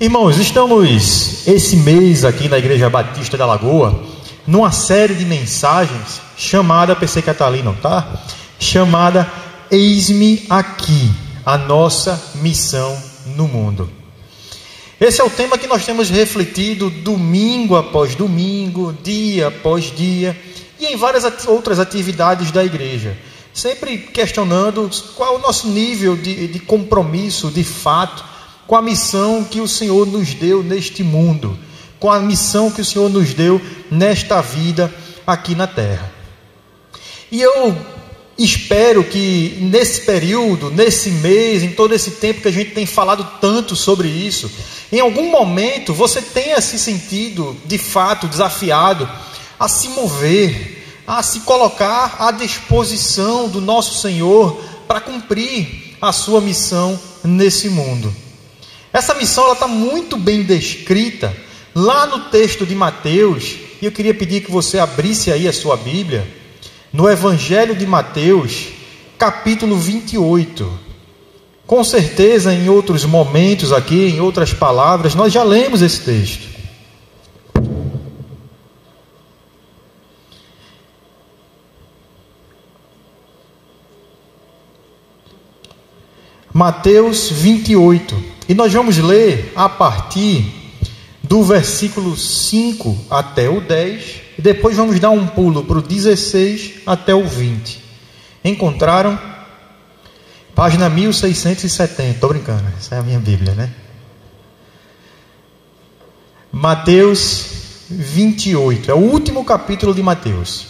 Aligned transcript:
Irmãos, 0.00 0.38
estamos 0.38 1.46
esse 1.46 1.76
mês 1.76 2.24
aqui 2.24 2.48
na 2.48 2.58
Igreja 2.58 2.90
Batista 2.90 3.36
da 3.36 3.46
Lagoa 3.46 4.02
numa 4.44 4.72
série 4.72 5.14
de 5.14 5.24
mensagens 5.24 6.20
chamada 6.36 6.96
PC 6.96 7.22
Catalino, 7.22 7.76
tá? 7.80 8.20
Chamada 8.58 9.30
Eis-me 9.70 10.46
aqui, 10.50 11.12
a 11.46 11.56
nossa 11.56 12.20
missão 12.34 13.00
no 13.36 13.46
mundo. 13.46 13.88
Esse 15.00 15.20
é 15.20 15.24
o 15.24 15.30
tema 15.30 15.56
que 15.56 15.68
nós 15.68 15.86
temos 15.86 16.10
refletido 16.10 16.90
domingo 16.90 17.76
após 17.76 18.16
domingo, 18.16 18.92
dia 19.00 19.46
após 19.46 19.94
dia 19.96 20.36
e 20.80 20.86
em 20.86 20.96
várias 20.96 21.46
outras 21.46 21.78
atividades 21.78 22.50
da 22.50 22.64
igreja, 22.64 23.16
sempre 23.52 23.96
questionando 23.96 24.90
qual 25.14 25.36
o 25.36 25.40
nosso 25.40 25.68
nível 25.68 26.16
de, 26.16 26.48
de 26.48 26.58
compromisso, 26.58 27.48
de 27.48 27.62
fato, 27.62 28.33
com 28.66 28.76
a 28.76 28.82
missão 28.82 29.44
que 29.44 29.60
o 29.60 29.68
Senhor 29.68 30.06
nos 30.06 30.34
deu 30.34 30.62
neste 30.62 31.02
mundo, 31.02 31.58
com 31.98 32.10
a 32.10 32.18
missão 32.20 32.70
que 32.70 32.80
o 32.80 32.84
Senhor 32.84 33.08
nos 33.08 33.34
deu 33.34 33.60
nesta 33.90 34.40
vida 34.40 34.92
aqui 35.26 35.54
na 35.54 35.66
terra. 35.66 36.12
E 37.30 37.40
eu 37.40 37.76
espero 38.38 39.04
que 39.04 39.58
nesse 39.60 40.02
período, 40.02 40.70
nesse 40.70 41.10
mês, 41.10 41.62
em 41.62 41.70
todo 41.70 41.94
esse 41.94 42.12
tempo 42.12 42.40
que 42.40 42.48
a 42.48 42.52
gente 42.52 42.70
tem 42.70 42.86
falado 42.86 43.26
tanto 43.40 43.76
sobre 43.76 44.08
isso, 44.08 44.50
em 44.92 45.00
algum 45.00 45.30
momento 45.30 45.92
você 45.92 46.20
tenha 46.20 46.60
se 46.60 46.78
sentido 46.78 47.56
de 47.64 47.78
fato 47.78 48.26
desafiado 48.28 49.08
a 49.58 49.68
se 49.68 49.88
mover, 49.88 50.84
a 51.06 51.22
se 51.22 51.40
colocar 51.40 52.16
à 52.18 52.30
disposição 52.30 53.48
do 53.48 53.60
nosso 53.60 54.00
Senhor 54.00 54.60
para 54.86 55.00
cumprir 55.00 55.96
a 56.00 56.12
sua 56.12 56.40
missão 56.40 56.98
nesse 57.22 57.68
mundo. 57.68 58.23
Essa 58.94 59.12
missão 59.12 59.52
está 59.52 59.66
muito 59.66 60.16
bem 60.16 60.44
descrita 60.44 61.36
lá 61.74 62.06
no 62.06 62.30
texto 62.30 62.64
de 62.64 62.76
Mateus, 62.76 63.56
e 63.82 63.86
eu 63.86 63.90
queria 63.90 64.14
pedir 64.14 64.40
que 64.40 64.52
você 64.52 64.78
abrisse 64.78 65.32
aí 65.32 65.48
a 65.48 65.52
sua 65.52 65.76
Bíblia, 65.76 66.24
no 66.92 67.10
Evangelho 67.10 67.74
de 67.74 67.84
Mateus, 67.88 68.68
capítulo 69.18 69.76
28. 69.76 70.78
Com 71.66 71.82
certeza, 71.82 72.54
em 72.54 72.68
outros 72.68 73.04
momentos 73.04 73.72
aqui, 73.72 74.06
em 74.06 74.20
outras 74.20 74.54
palavras, 74.54 75.16
nós 75.16 75.32
já 75.32 75.42
lemos 75.42 75.82
esse 75.82 76.02
texto. 76.02 76.53
Mateus 86.54 87.30
28. 87.30 88.22
E 88.48 88.54
nós 88.54 88.72
vamos 88.72 88.96
ler 88.98 89.52
a 89.56 89.68
partir 89.68 90.78
do 91.20 91.42
versículo 91.42 92.16
5 92.16 93.06
até 93.10 93.50
o 93.50 93.60
10. 93.60 94.22
E 94.38 94.42
depois 94.42 94.76
vamos 94.76 95.00
dar 95.00 95.10
um 95.10 95.26
pulo 95.26 95.64
para 95.64 95.78
o 95.78 95.82
16 95.82 96.82
até 96.86 97.12
o 97.12 97.26
20. 97.26 97.82
Encontraram? 98.44 99.18
Página 100.54 100.88
1670. 100.88 102.10
Estou 102.10 102.28
brincando, 102.28 102.64
essa 102.78 102.94
é 102.94 102.98
a 103.00 103.02
minha 103.02 103.18
Bíblia, 103.18 103.54
né? 103.54 103.74
Mateus 106.52 107.86
28. 107.90 108.92
É 108.92 108.94
o 108.94 108.98
último 108.98 109.44
capítulo 109.44 109.92
de 109.92 110.04
Mateus. 110.04 110.66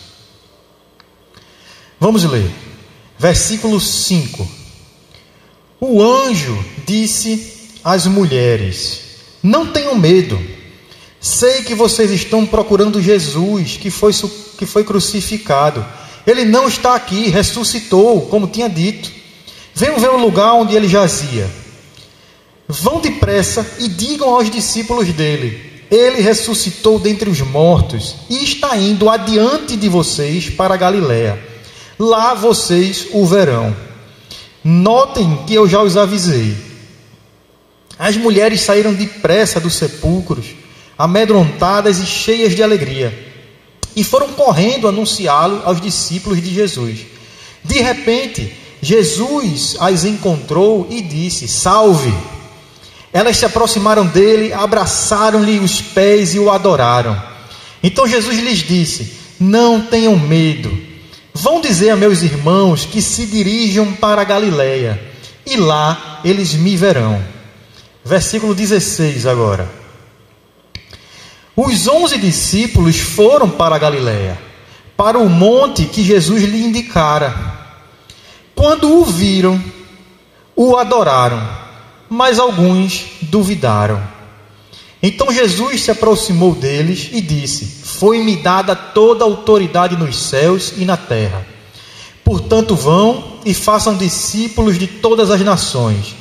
Vamos 2.01 2.25
ler. 2.25 2.51
Versículo 3.19 3.79
5. 3.79 4.64
O 5.81 6.03
anjo 6.03 6.57
disse 6.87 7.71
às 7.83 8.07
mulheres: 8.07 9.01
Não 9.43 9.67
tenham 9.67 9.95
medo. 9.95 10.41
Sei 11.21 11.63
que 11.63 11.75
vocês 11.75 12.11
estão 12.11 12.45
procurando 12.45 13.01
Jesus, 13.01 13.77
que 13.77 13.91
foi, 13.91 14.13
que 14.59 14.67
foi 14.67 14.85
crucificado. 14.85 15.85
Ele 16.27 16.45
não 16.45 16.69
está 16.69 16.95
aqui, 16.95 17.29
ressuscitou, 17.29 18.23
como 18.23 18.47
tinha 18.47 18.69
dito. 18.69 19.11
Venham 19.75 19.99
ver 19.99 20.11
o 20.11 20.19
lugar 20.19 20.55
onde 20.55 20.75
ele 20.77 20.89
jazia. 20.89 21.51
Vão 22.69 23.01
depressa 23.01 23.67
e 23.79 23.89
digam 23.89 24.35
aos 24.35 24.51
discípulos 24.51 25.09
dele: 25.09 25.83
Ele 25.91 26.21
ressuscitou 26.21 26.99
dentre 26.99 27.29
os 27.29 27.41
mortos 27.41 28.15
e 28.31 28.43
está 28.43 28.77
indo 28.77 29.11
adiante 29.11 29.77
de 29.77 29.89
vocês 29.89 30.49
para 30.49 30.75
a 30.75 30.79
Galiléia. 30.79 31.39
Lá 31.99 32.35
vocês 32.35 33.09
o 33.13 33.27
verão. 33.27 33.75
Notem 34.65 35.45
que 35.47 35.55
eu 35.55 35.69
já 35.69 35.83
os 35.83 35.95
avisei. 35.95 36.57
As 37.99 38.17
mulheres 38.17 38.63
saíram 38.63 38.95
depressa 38.95 39.61
dos 39.61 39.75
sepulcros, 39.75 40.47
amedrontadas 40.97 41.99
e 41.99 42.07
cheias 42.07 42.55
de 42.57 42.63
alegria, 42.63 43.33
e 43.95 44.03
foram 44.03 44.33
correndo 44.33 44.89
anunciá-lo 44.89 45.63
aos 45.65 45.81
discípulos 45.81 46.43
de 46.43 46.53
Jesus. 46.53 47.01
De 47.63 47.81
repente, 47.81 48.53
Jesus 48.81 49.77
as 49.79 50.05
encontrou 50.05 50.89
e 50.91 51.03
disse: 51.03 51.47
Salve! 51.47 52.13
Elas 53.13 53.37
se 53.37 53.45
aproximaram 53.45 54.07
dele, 54.07 54.53
abraçaram-lhe 54.53 55.61
os 55.61 55.81
pés 55.81 56.35
e 56.35 56.39
o 56.39 56.51
adoraram. 56.51 57.21
Então 57.83 58.09
Jesus 58.09 58.39
lhes 58.39 58.59
disse: 58.59 59.13
Não 59.39 59.83
tenham 59.83 60.19
medo. 60.19 60.94
Vão 61.37 61.61
dizer 61.61 61.91
a 61.91 61.97
meus 61.97 62.23
irmãos 62.23 62.87
que 62.87 63.03
se 63.03 63.27
dirijam 63.27 63.93
para 63.95 64.23
Galiléia, 64.23 65.03
e 65.45 65.57
lá 65.57 66.21
eles 66.25 66.55
me 66.55 66.77
verão. 66.77 67.21
Versículo 68.05 68.55
16 68.55 69.27
agora. 69.27 69.69
Os 71.57 71.89
onze 71.89 72.19
discípulos 72.19 73.01
foram 73.01 73.51
para 73.51 73.79
Galiléia, 73.79 74.39
para 74.97 75.19
o 75.19 75.29
monte 75.29 75.87
que 75.87 76.05
Jesus 76.05 76.45
lhe 76.45 76.63
indicara. 76.63 77.35
Quando 78.55 79.01
o 79.01 79.05
viram, 79.05 79.63
o 80.55 80.77
adoraram, 80.77 81.43
mas 82.09 82.39
alguns 82.39 83.07
duvidaram. 83.23 84.01
Então 85.03 85.33
Jesus 85.33 85.83
se 85.83 85.91
aproximou 85.91 86.55
deles 86.55 87.11
e 87.13 87.21
disse: 87.21 87.84
Foi-me 88.05 88.37
dada 88.37 88.77
toda 88.77 89.25
a 89.25 89.27
autoridade 89.27 89.97
nos 89.97 90.15
céus 90.25 90.75
e 90.77 90.85
na 90.85 90.95
terra. 90.95 91.47
Portanto, 92.23 92.77
vão 92.77 93.39
e 93.47 93.55
façam 93.55 93.97
discípulos 93.97 94.79
de 94.79 94.87
todas 94.87 95.31
as 95.31 95.41
nações, 95.41 96.15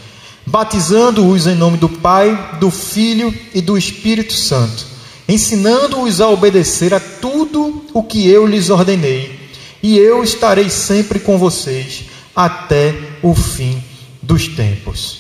batizando-os 0.46 1.46
em 1.46 1.56
nome 1.56 1.76
do 1.76 1.90
Pai, 1.90 2.58
do 2.58 2.72
Filho 2.72 3.38
e 3.54 3.60
do 3.60 3.78
Espírito 3.78 4.32
Santo, 4.32 4.86
ensinando-os 5.28 6.22
a 6.22 6.30
obedecer 6.30 6.94
a 6.94 7.02
tudo 7.02 7.84
o 7.94 8.02
que 8.02 8.30
eu 8.30 8.48
lhes 8.48 8.70
ordenei, 8.70 9.38
e 9.84 9.98
eu 9.98 10.24
estarei 10.24 10.70
sempre 10.70 11.20
com 11.20 11.38
vocês 11.38 12.06
até 12.34 12.96
o 13.22 13.36
fim 13.36 13.84
dos 14.22 14.48
tempos. 14.48 15.18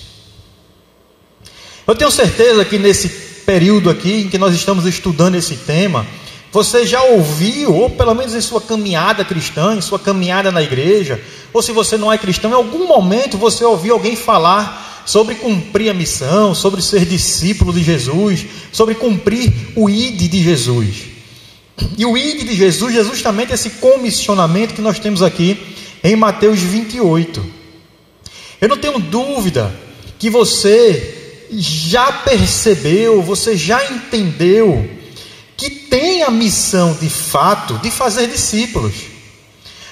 Eu 1.85 1.94
tenho 1.94 2.09
certeza 2.09 2.63
que 2.63 2.79
nesse 2.79 3.09
período 3.46 3.90
aqui 3.90 4.22
em 4.22 4.29
que 4.29 4.38
nós 4.38 4.56
estamos 4.56 4.85
estudando 4.85 5.35
esse 5.35 5.57
tema, 5.57 6.07
você 6.53 6.86
já 6.86 7.02
ouviu, 7.02 7.74
ou 7.74 7.90
pelo 7.90 8.14
menos 8.14 8.36
em 8.36 8.40
sua 8.40 8.62
caminhada 8.62 9.25
cristã, 9.25 9.75
em 9.75 9.81
sua 9.81 9.97
caminhada 9.97 10.52
na 10.52 10.62
igreja, 10.62 11.19
ou 11.52 11.64
se 11.64 11.72
você 11.72 11.97
não 11.97 12.14
é 12.14 12.18
cristão, 12.18 12.52
em 12.52 12.53
algum 12.53 12.88
momento 12.88 13.40
você 13.40 13.66
ouviu 13.66 13.96
alguém 13.96 14.16
falar 14.16 15.03
sobre 15.03 15.34
cumprir 15.34 15.90
a 15.90 15.96
missão, 15.96 16.53
sobre 16.53 16.80
ser 16.84 17.08
discípulo 17.08 17.74
de 17.74 17.84
Jesus, 17.84 18.46
sobre 18.72 18.94
cumprir 18.94 19.52
o 19.75 19.90
ID 19.90 20.30
de 20.30 20.44
Jesus. 20.44 20.96
E 21.97 22.06
o 22.06 22.16
ID 22.16 22.47
de 22.47 22.56
Jesus 22.56 22.96
é 22.96 23.03
justamente 23.03 23.52
esse 23.52 23.72
comissionamento 23.72 24.75
que 24.75 24.81
nós 24.81 25.00
temos 25.00 25.24
aqui 25.24 25.59
em 26.03 26.16
Mateus 26.16 26.59
28. 26.59 27.44
Eu 28.62 28.70
não 28.70 28.78
tenho 28.78 29.00
dúvida 29.00 29.74
que 30.20 30.30
você 30.30 31.47
já 31.50 32.12
percebeu, 32.12 33.23
você 33.23 33.58
já 33.58 33.84
entendeu 33.91 35.02
que 35.55 35.70
tem 35.70 36.23
a 36.23 36.32
missão 36.32 36.94
de 36.94 37.09
fato 37.09 37.78
de 37.79 37.91
fazer 37.91 38.28
discípulos. 38.28 38.94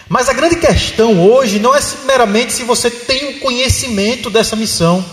Mas 0.09 0.27
a 0.27 0.33
grande 0.33 0.57
questão 0.57 1.21
hoje 1.31 1.59
não 1.59 1.73
é 1.73 1.79
meramente 2.05 2.53
se 2.53 2.63
você 2.63 2.89
tem 2.89 3.29
o 3.29 3.39
conhecimento 3.39 4.29
dessa 4.29 4.55
missão, 4.55 5.05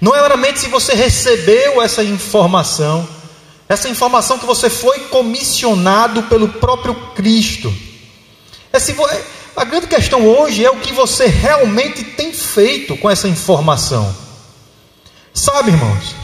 não 0.00 0.14
é 0.14 0.22
meramente 0.22 0.60
se 0.60 0.68
você 0.68 0.94
recebeu 0.94 1.82
essa 1.82 2.02
informação, 2.02 3.06
essa 3.68 3.88
informação 3.88 4.38
que 4.38 4.46
você 4.46 4.70
foi 4.70 5.00
comissionado 5.00 6.22
pelo 6.24 6.48
próprio 6.48 6.94
Cristo. 7.14 7.72
É 8.72 8.78
se, 8.78 8.94
a 9.56 9.64
grande 9.64 9.86
questão 9.86 10.26
hoje 10.26 10.64
é 10.64 10.70
o 10.70 10.80
que 10.80 10.92
você 10.92 11.26
realmente 11.26 12.04
tem 12.04 12.32
feito 12.32 12.96
com 12.96 13.10
essa 13.10 13.28
informação. 13.28 14.14
Sabe, 15.32 15.70
irmãos, 15.70 16.14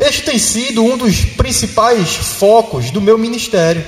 este 0.00 0.22
tem 0.22 0.38
sido 0.38 0.82
um 0.82 0.96
dos 0.96 1.24
principais 1.24 2.14
focos 2.16 2.90
do 2.90 3.00
meu 3.00 3.18
ministério. 3.18 3.84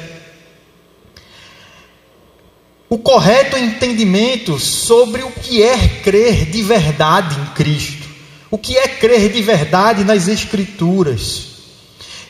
O 2.89 2.99
correto 2.99 3.57
entendimento 3.57 4.59
sobre 4.59 5.23
o 5.23 5.31
que 5.31 5.63
é 5.63 5.89
crer 6.05 6.45
de 6.51 6.63
verdade 6.63 7.41
em 7.41 7.47
Cristo. 7.55 8.03
o 8.51 8.59
que 8.59 8.77
é 8.77 8.87
crer 8.87 9.33
de 9.33 9.41
verdade 9.41 10.05
nas 10.05 10.29
Escrituras. 10.29 11.47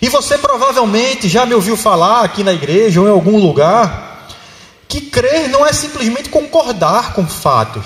E 0.01 0.09
você 0.09 0.39
provavelmente 0.39 1.29
já 1.29 1.45
me 1.45 1.53
ouviu 1.53 1.77
falar 1.77 2.23
aqui 2.23 2.45
na 2.45 2.53
igreja 2.53 3.01
ou 3.01 3.09
em 3.09 3.11
algum 3.11 3.39
lugar 3.39 4.29
que 4.87 5.01
crer 5.01 5.49
não 5.49 5.67
é 5.67 5.73
simplesmente 5.73 6.29
concordar 6.29 7.13
com 7.13 7.27
fatos. 7.27 7.85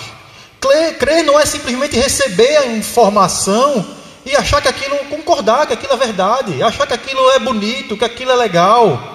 Crer, 0.98 1.24
não 1.24 1.40
é 1.40 1.46
simplesmente 1.46 1.96
receber 1.96 2.56
a 2.58 2.66
informação 2.66 3.95
e 4.26 4.34
achar 4.34 4.60
que 4.60 4.66
aquilo, 4.66 4.96
concordar 5.08 5.68
que 5.68 5.72
aquilo 5.72 5.92
é 5.92 5.96
verdade, 5.96 6.60
achar 6.60 6.84
que 6.84 6.92
aquilo 6.92 7.30
é 7.30 7.38
bonito, 7.38 7.96
que 7.96 8.04
aquilo 8.04 8.32
é 8.32 8.34
legal. 8.34 9.14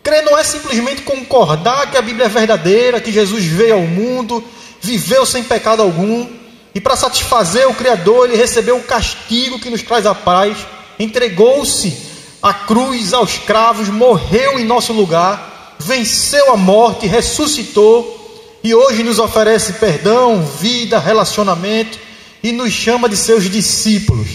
Crer 0.00 0.22
não 0.22 0.38
é 0.38 0.44
simplesmente 0.44 1.02
concordar 1.02 1.90
que 1.90 1.96
a 1.96 2.02
Bíblia 2.02 2.26
é 2.26 2.28
verdadeira, 2.28 3.00
que 3.00 3.10
Jesus 3.10 3.44
veio 3.44 3.74
ao 3.74 3.80
mundo, 3.80 4.44
viveu 4.80 5.26
sem 5.26 5.42
pecado 5.42 5.82
algum, 5.82 6.28
e 6.72 6.80
para 6.80 6.94
satisfazer 6.94 7.68
o 7.68 7.74
Criador, 7.74 8.28
ele 8.28 8.36
recebeu 8.36 8.76
o 8.76 8.84
castigo 8.84 9.58
que 9.58 9.70
nos 9.70 9.82
traz 9.82 10.06
a 10.06 10.14
paz, 10.14 10.56
entregou-se 11.00 11.96
à 12.40 12.54
cruz, 12.54 13.12
aos 13.12 13.38
cravos, 13.38 13.88
morreu 13.88 14.56
em 14.56 14.64
nosso 14.64 14.92
lugar, 14.92 15.74
venceu 15.80 16.52
a 16.52 16.56
morte, 16.56 17.08
ressuscitou 17.08 18.14
e 18.62 18.72
hoje 18.72 19.02
nos 19.02 19.18
oferece 19.18 19.72
perdão, 19.74 20.42
vida, 20.42 21.00
relacionamento 21.00 22.05
e 22.48 22.52
nos 22.52 22.72
chama 22.72 23.08
de 23.08 23.16
seus 23.16 23.50
discípulos. 23.50 24.28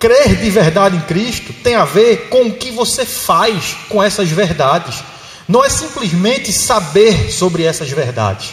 Crer 0.00 0.34
de 0.36 0.50
verdade 0.50 0.96
em 0.96 1.00
Cristo 1.00 1.52
tem 1.62 1.76
a 1.76 1.84
ver 1.84 2.28
com 2.28 2.42
o 2.42 2.52
que 2.52 2.72
você 2.72 3.06
faz 3.06 3.76
com 3.88 4.02
essas 4.02 4.28
verdades. 4.28 4.96
Não 5.46 5.64
é 5.64 5.70
simplesmente 5.70 6.52
saber 6.52 7.30
sobre 7.30 7.62
essas 7.62 7.88
verdades. 7.88 8.50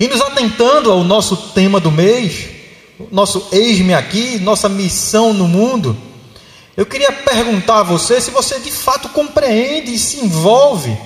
E 0.00 0.08
nos 0.08 0.22
atentando 0.22 0.90
ao 0.90 1.04
nosso 1.04 1.36
tema 1.52 1.78
do 1.78 1.92
mês, 1.92 2.48
nosso 3.10 3.48
eis-me 3.52 3.92
aqui, 3.92 4.38
nossa 4.38 4.70
missão 4.70 5.34
no 5.34 5.46
mundo, 5.46 5.94
eu 6.74 6.86
queria 6.86 7.12
perguntar 7.12 7.80
a 7.80 7.84
você 7.84 8.22
se 8.22 8.30
você 8.30 8.58
de 8.58 8.72
fato 8.72 9.10
compreende 9.10 9.92
e 9.92 9.98
se 9.98 10.18
envolve 10.24 10.96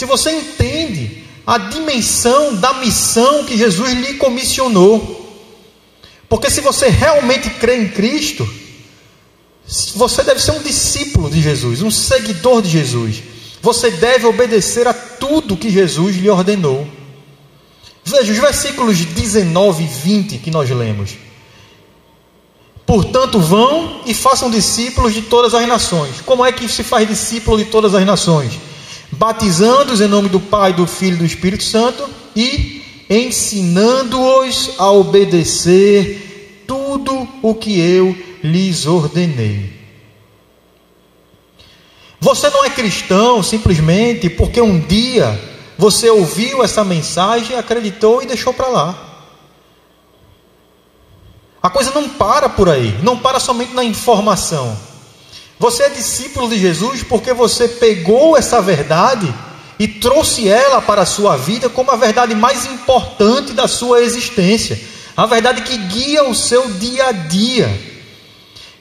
se 0.00 0.06
você 0.06 0.30
entende 0.32 1.19
a 1.46 1.58
dimensão 1.58 2.54
da 2.56 2.74
missão 2.74 3.44
que 3.44 3.56
Jesus 3.56 3.92
lhe 3.92 4.14
comissionou. 4.14 5.18
Porque 6.28 6.50
se 6.50 6.60
você 6.60 6.88
realmente 6.88 7.50
crê 7.50 7.76
em 7.76 7.88
Cristo, 7.88 8.48
você 9.94 10.22
deve 10.22 10.40
ser 10.40 10.52
um 10.52 10.62
discípulo 10.62 11.30
de 11.30 11.40
Jesus, 11.40 11.82
um 11.82 11.90
seguidor 11.90 12.62
de 12.62 12.68
Jesus. 12.68 13.22
Você 13.62 13.90
deve 13.90 14.26
obedecer 14.26 14.86
a 14.86 14.94
tudo 14.94 15.56
que 15.56 15.70
Jesus 15.70 16.16
lhe 16.16 16.30
ordenou. 16.30 16.86
Veja 18.04 18.32
os 18.32 18.38
versículos 18.38 18.98
19 18.98 19.84
e 19.84 19.86
20 19.86 20.38
que 20.38 20.50
nós 20.50 20.68
lemos. 20.70 21.10
Portanto, 22.86 23.38
vão 23.38 24.00
e 24.06 24.14
façam 24.14 24.50
discípulos 24.50 25.14
de 25.14 25.22
todas 25.22 25.54
as 25.54 25.66
nações. 25.68 26.20
Como 26.22 26.44
é 26.44 26.50
que 26.50 26.68
se 26.68 26.82
faz 26.82 27.06
discípulo 27.06 27.58
de 27.58 27.66
todas 27.66 27.94
as 27.94 28.04
nações? 28.04 28.58
Batizando-os 29.12 30.00
em 30.00 30.08
nome 30.08 30.28
do 30.28 30.40
Pai, 30.40 30.72
do 30.72 30.86
Filho 30.86 31.16
e 31.16 31.18
do 31.18 31.24
Espírito 31.24 31.64
Santo 31.64 32.08
e 32.34 32.82
ensinando-os 33.08 34.72
a 34.78 34.90
obedecer 34.90 36.64
tudo 36.66 37.28
o 37.42 37.54
que 37.54 37.80
eu 37.80 38.16
lhes 38.42 38.86
ordenei. 38.86 39.78
Você 42.20 42.50
não 42.50 42.64
é 42.64 42.70
cristão 42.70 43.42
simplesmente 43.42 44.28
porque 44.28 44.60
um 44.60 44.78
dia 44.78 45.38
você 45.76 46.10
ouviu 46.10 46.62
essa 46.62 46.84
mensagem, 46.84 47.56
acreditou 47.56 48.22
e 48.22 48.26
deixou 48.26 48.52
para 48.52 48.68
lá. 48.68 49.06
A 51.62 51.68
coisa 51.68 51.90
não 51.90 52.08
para 52.08 52.48
por 52.48 52.68
aí, 52.68 52.96
não 53.02 53.18
para 53.18 53.40
somente 53.40 53.74
na 53.74 53.82
informação. 53.82 54.89
Você 55.60 55.82
é 55.82 55.88
discípulo 55.90 56.48
de 56.48 56.58
Jesus 56.58 57.02
porque 57.02 57.34
você 57.34 57.68
pegou 57.68 58.34
essa 58.34 58.62
verdade 58.62 59.30
e 59.78 59.86
trouxe 59.86 60.48
ela 60.48 60.80
para 60.80 61.02
a 61.02 61.06
sua 61.06 61.36
vida 61.36 61.68
como 61.68 61.90
a 61.90 61.96
verdade 61.96 62.34
mais 62.34 62.64
importante 62.64 63.52
da 63.52 63.68
sua 63.68 64.00
existência, 64.00 64.80
a 65.14 65.26
verdade 65.26 65.60
que 65.60 65.76
guia 65.76 66.24
o 66.24 66.34
seu 66.34 66.66
dia 66.70 67.08
a 67.08 67.12
dia. 67.12 67.78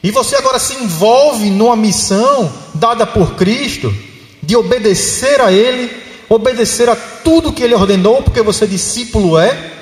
E 0.02 0.10
você 0.10 0.38
agora 0.38 0.58
se 0.58 0.74
envolve 0.76 1.50
numa 1.50 1.76
missão 1.76 2.50
dada 2.74 3.06
por 3.06 3.36
Cristo 3.36 3.94
de 4.42 4.56
obedecer 4.56 5.42
a 5.42 5.52
Ele, 5.52 5.92
obedecer 6.30 6.88
a 6.88 6.96
tudo 6.96 7.52
que 7.52 7.62
Ele 7.62 7.76
ordenou, 7.76 8.24
porque 8.24 8.42
você 8.42 8.66
discípulo 8.66 9.38
é, 9.38 9.74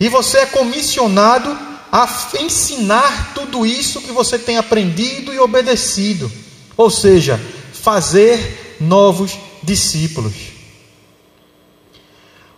e 0.00 0.08
você 0.08 0.38
é 0.38 0.46
comissionado 0.46 1.67
a 1.90 2.08
ensinar 2.40 3.32
tudo 3.34 3.64
isso 3.64 4.00
que 4.00 4.12
você 4.12 4.38
tem 4.38 4.56
aprendido 4.56 5.32
e 5.32 5.38
obedecido, 5.38 6.30
ou 6.76 6.90
seja, 6.90 7.40
fazer 7.72 8.76
novos 8.80 9.38
discípulos. 9.62 10.34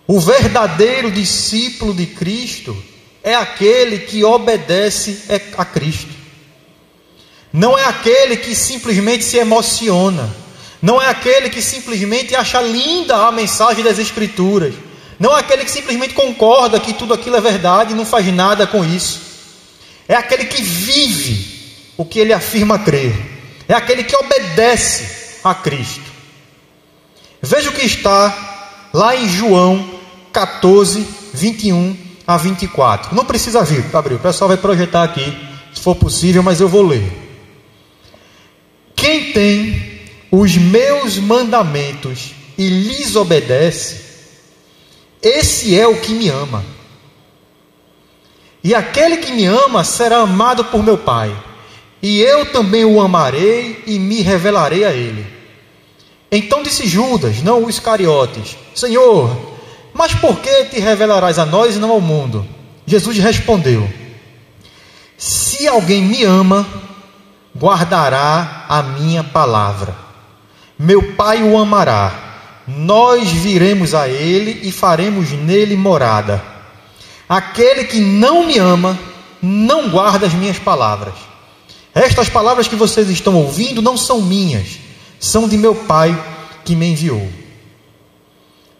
O 0.07 0.19
verdadeiro 0.19 1.11
discípulo 1.11 1.95
de 1.95 2.07
Cristo 2.07 2.77
é 3.23 3.35
aquele 3.35 3.99
que 3.99 4.25
obedece 4.25 5.23
a 5.57 5.65
Cristo. 5.65 6.21
Não 7.53 7.79
é 7.79 7.85
aquele 7.85 8.37
que 8.37 8.55
simplesmente 8.55 9.25
se 9.25 9.37
emociona. 9.37 10.35
Não 10.83 11.01
é 11.01 11.09
aquele 11.09 11.51
que 11.51 11.61
simplesmente 11.61 12.35
acha 12.35 12.61
linda 12.61 13.27
a 13.27 13.33
mensagem 13.33 13.85
das 13.85 13.99
Escrituras 13.99 14.75
não 15.21 15.35
aquele 15.35 15.67
que 15.67 15.71
simplesmente 15.71 16.15
concorda 16.15 16.81
que 16.81 16.95
tudo 16.95 17.13
aquilo 17.13 17.37
é 17.37 17.41
verdade 17.43 17.93
e 17.93 17.97
não 17.97 18.07
faz 18.07 18.27
nada 18.33 18.67
com 18.67 18.83
isso. 18.83 19.21
É 20.09 20.17
aquele 20.17 20.47
que 20.47 20.63
vive 20.63 21.61
o 21.99 22.07
que 22.07 22.19
ele 22.19 22.33
afirma 22.33 22.79
crer. 22.79 23.15
É 23.69 23.75
aquele 23.75 24.03
que 24.03 24.17
obedece 24.17 25.37
a 25.45 25.55
Cristo. 25.55 26.11
Veja 27.43 27.69
o 27.69 27.73
que 27.73 27.85
está 27.85 28.89
lá 28.95 29.15
em 29.15 29.29
João 29.29 30.01
14, 30.33 31.07
21 31.35 31.97
a 32.27 32.39
24. 32.39 33.15
Não 33.15 33.25
precisa 33.25 33.63
vir, 33.63 33.83
Gabriel. 33.83 34.19
O 34.19 34.23
pessoal 34.23 34.49
vai 34.49 34.57
projetar 34.57 35.05
aqui, 35.05 35.37
se 35.75 35.83
for 35.83 35.95
possível, 35.95 36.43
mas 36.43 36.61
eu 36.63 36.69
vou 36.69 36.83
ler. 36.83 37.13
Quem 38.97 39.33
tem 39.33 40.01
os 40.31 40.57
meus 40.57 41.19
mandamentos 41.19 42.33
e 42.57 42.69
lhes 42.69 43.17
obedece, 43.17 44.10
esse 45.23 45.79
é 45.79 45.87
o 45.87 46.01
que 46.01 46.13
me 46.13 46.29
ama. 46.29 46.65
E 48.63 48.75
aquele 48.75 49.19
que 49.19 49.33
me 49.33 49.47
ama 49.47 49.85
será 49.85 50.19
amado 50.19 50.65
por 50.67 50.83
meu 50.83 50.99
Pai. 50.99 51.35
E 52.03 52.21
eu 52.21 52.47
também 52.47 52.85
o 52.85 53.01
amarei 53.01 53.83
e 53.87 53.99
me 53.99 54.23
revelarei 54.23 54.85
a 54.85 54.93
ele. 54.93 55.27
Então 56.33 56.63
disse 56.63 56.87
Judas, 56.87 57.43
não 57.43 57.65
os 57.65 57.75
Iscariotes: 57.75 58.57
Senhor, 58.75 59.37
mas 59.93 60.15
por 60.15 60.41
que 60.41 60.65
te 60.67 60.81
revelarás 60.81 61.39
a 61.39 61.45
nós 61.45 61.77
e 61.77 61.79
não 61.79 61.91
ao 61.91 62.01
mundo? 62.01 62.47
Jesus 62.87 63.19
respondeu: 63.19 63.89
Se 65.19 65.67
alguém 65.69 66.03
me 66.03 66.25
ama, 66.25 66.67
guardará 67.57 68.65
a 68.69 68.83
minha 68.83 69.23
palavra. 69.23 69.95
Meu 70.79 71.15
Pai 71.15 71.43
o 71.43 71.59
amará 71.59 72.30
nós 72.77 73.29
viremos 73.31 73.95
a 73.95 74.09
ele 74.09 74.61
e 74.63 74.71
faremos 74.71 75.31
nele 75.31 75.77
morada. 75.77 76.43
Aquele 77.29 77.85
que 77.85 78.01
não 78.01 78.47
me 78.47 78.59
ama, 78.59 78.99
não 79.41 79.89
guarda 79.89 80.27
as 80.27 80.35
minhas 80.35 80.59
palavras. 80.59 81.15
Estas 81.95 82.29
palavras 82.29 82.69
que 82.69 82.77
vocês 82.77 83.09
estão 83.09 83.35
ouvindo 83.35 83.83
não 83.83 83.97
são 83.97 84.23
minhas, 84.23 84.79
são 85.19 85.49
de 85.49 85.57
meu 85.57 85.75
Pai 85.75 86.17
que 86.65 86.77
me 86.77 86.87
enviou. 86.87 87.29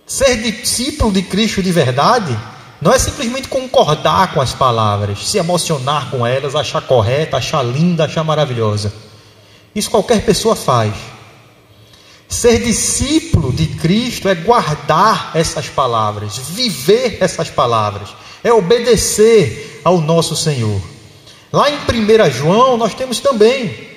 Ser 0.07 0.37
discípulo 0.37 1.13
de 1.13 1.23
Cristo 1.23 1.63
de 1.63 1.73
verdade 1.73 2.37
não 2.81 2.93
é 2.93 2.99
simplesmente 2.99 3.49
concordar 3.49 4.33
com 4.33 4.41
as 4.41 4.53
palavras, 4.53 5.29
se 5.29 5.39
emocionar 5.39 6.11
com 6.11 6.27
elas, 6.27 6.55
achar 6.55 6.81
correta, 6.83 7.37
achar 7.37 7.63
linda, 7.63 8.05
achar 8.05 8.25
maravilhosa. 8.25 8.93
Isso 9.75 9.91
qualquer 9.91 10.25
pessoa 10.25 10.57
faz. 10.57 10.95
Ser 12.31 12.63
discípulo 12.63 13.53
de 13.53 13.67
Cristo 13.67 14.29
é 14.29 14.37
guardar 14.37 15.33
essas 15.35 15.69
palavras, 15.69 16.39
viver 16.39 17.19
essas 17.21 17.51
palavras, 17.51 18.11
é 18.45 18.53
obedecer 18.53 19.81
ao 19.83 20.01
nosso 20.01 20.37
Senhor. 20.37 20.81
Lá 21.53 21.69
em 21.69 21.75
1 21.75 22.31
João, 22.31 22.77
nós 22.77 22.95
temos 22.95 23.19
também 23.19 23.91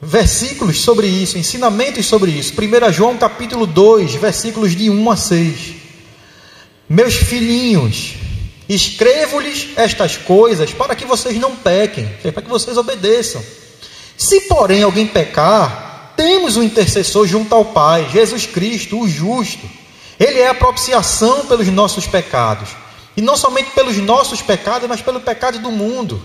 versículos 0.00 0.80
sobre 0.80 1.08
isso, 1.08 1.36
ensinamentos 1.36 2.06
sobre 2.06 2.30
isso. 2.30 2.52
1 2.52 2.92
João 2.92 3.18
capítulo 3.18 3.66
2, 3.66 4.14
versículos 4.14 4.76
de 4.76 4.88
1 4.88 5.10
a 5.10 5.16
6. 5.16 5.74
Meus 6.88 7.14
filhinhos, 7.16 8.14
escrevo-lhes 8.68 9.70
estas 9.74 10.16
coisas 10.16 10.72
para 10.72 10.94
que 10.94 11.04
vocês 11.04 11.36
não 11.38 11.56
pequem, 11.56 12.08
para 12.32 12.40
que 12.40 12.48
vocês 12.48 12.76
obedeçam. 12.76 13.42
Se, 14.16 14.42
porém, 14.42 14.82
alguém 14.82 15.06
pecar, 15.06 16.12
temos 16.16 16.56
um 16.56 16.62
intercessor 16.62 17.26
junto 17.26 17.54
ao 17.54 17.66
Pai, 17.66 18.08
Jesus 18.10 18.46
Cristo, 18.46 18.98
o 18.98 19.08
justo. 19.08 19.68
Ele 20.18 20.40
é 20.40 20.48
a 20.48 20.54
propiciação 20.54 21.46
pelos 21.46 21.68
nossos 21.68 22.06
pecados. 22.06 22.70
E 23.16 23.20
não 23.20 23.36
somente 23.36 23.70
pelos 23.70 23.96
nossos 23.98 24.40
pecados, 24.40 24.88
mas 24.88 25.02
pelo 25.02 25.20
pecado 25.20 25.58
do 25.58 25.70
mundo. 25.70 26.22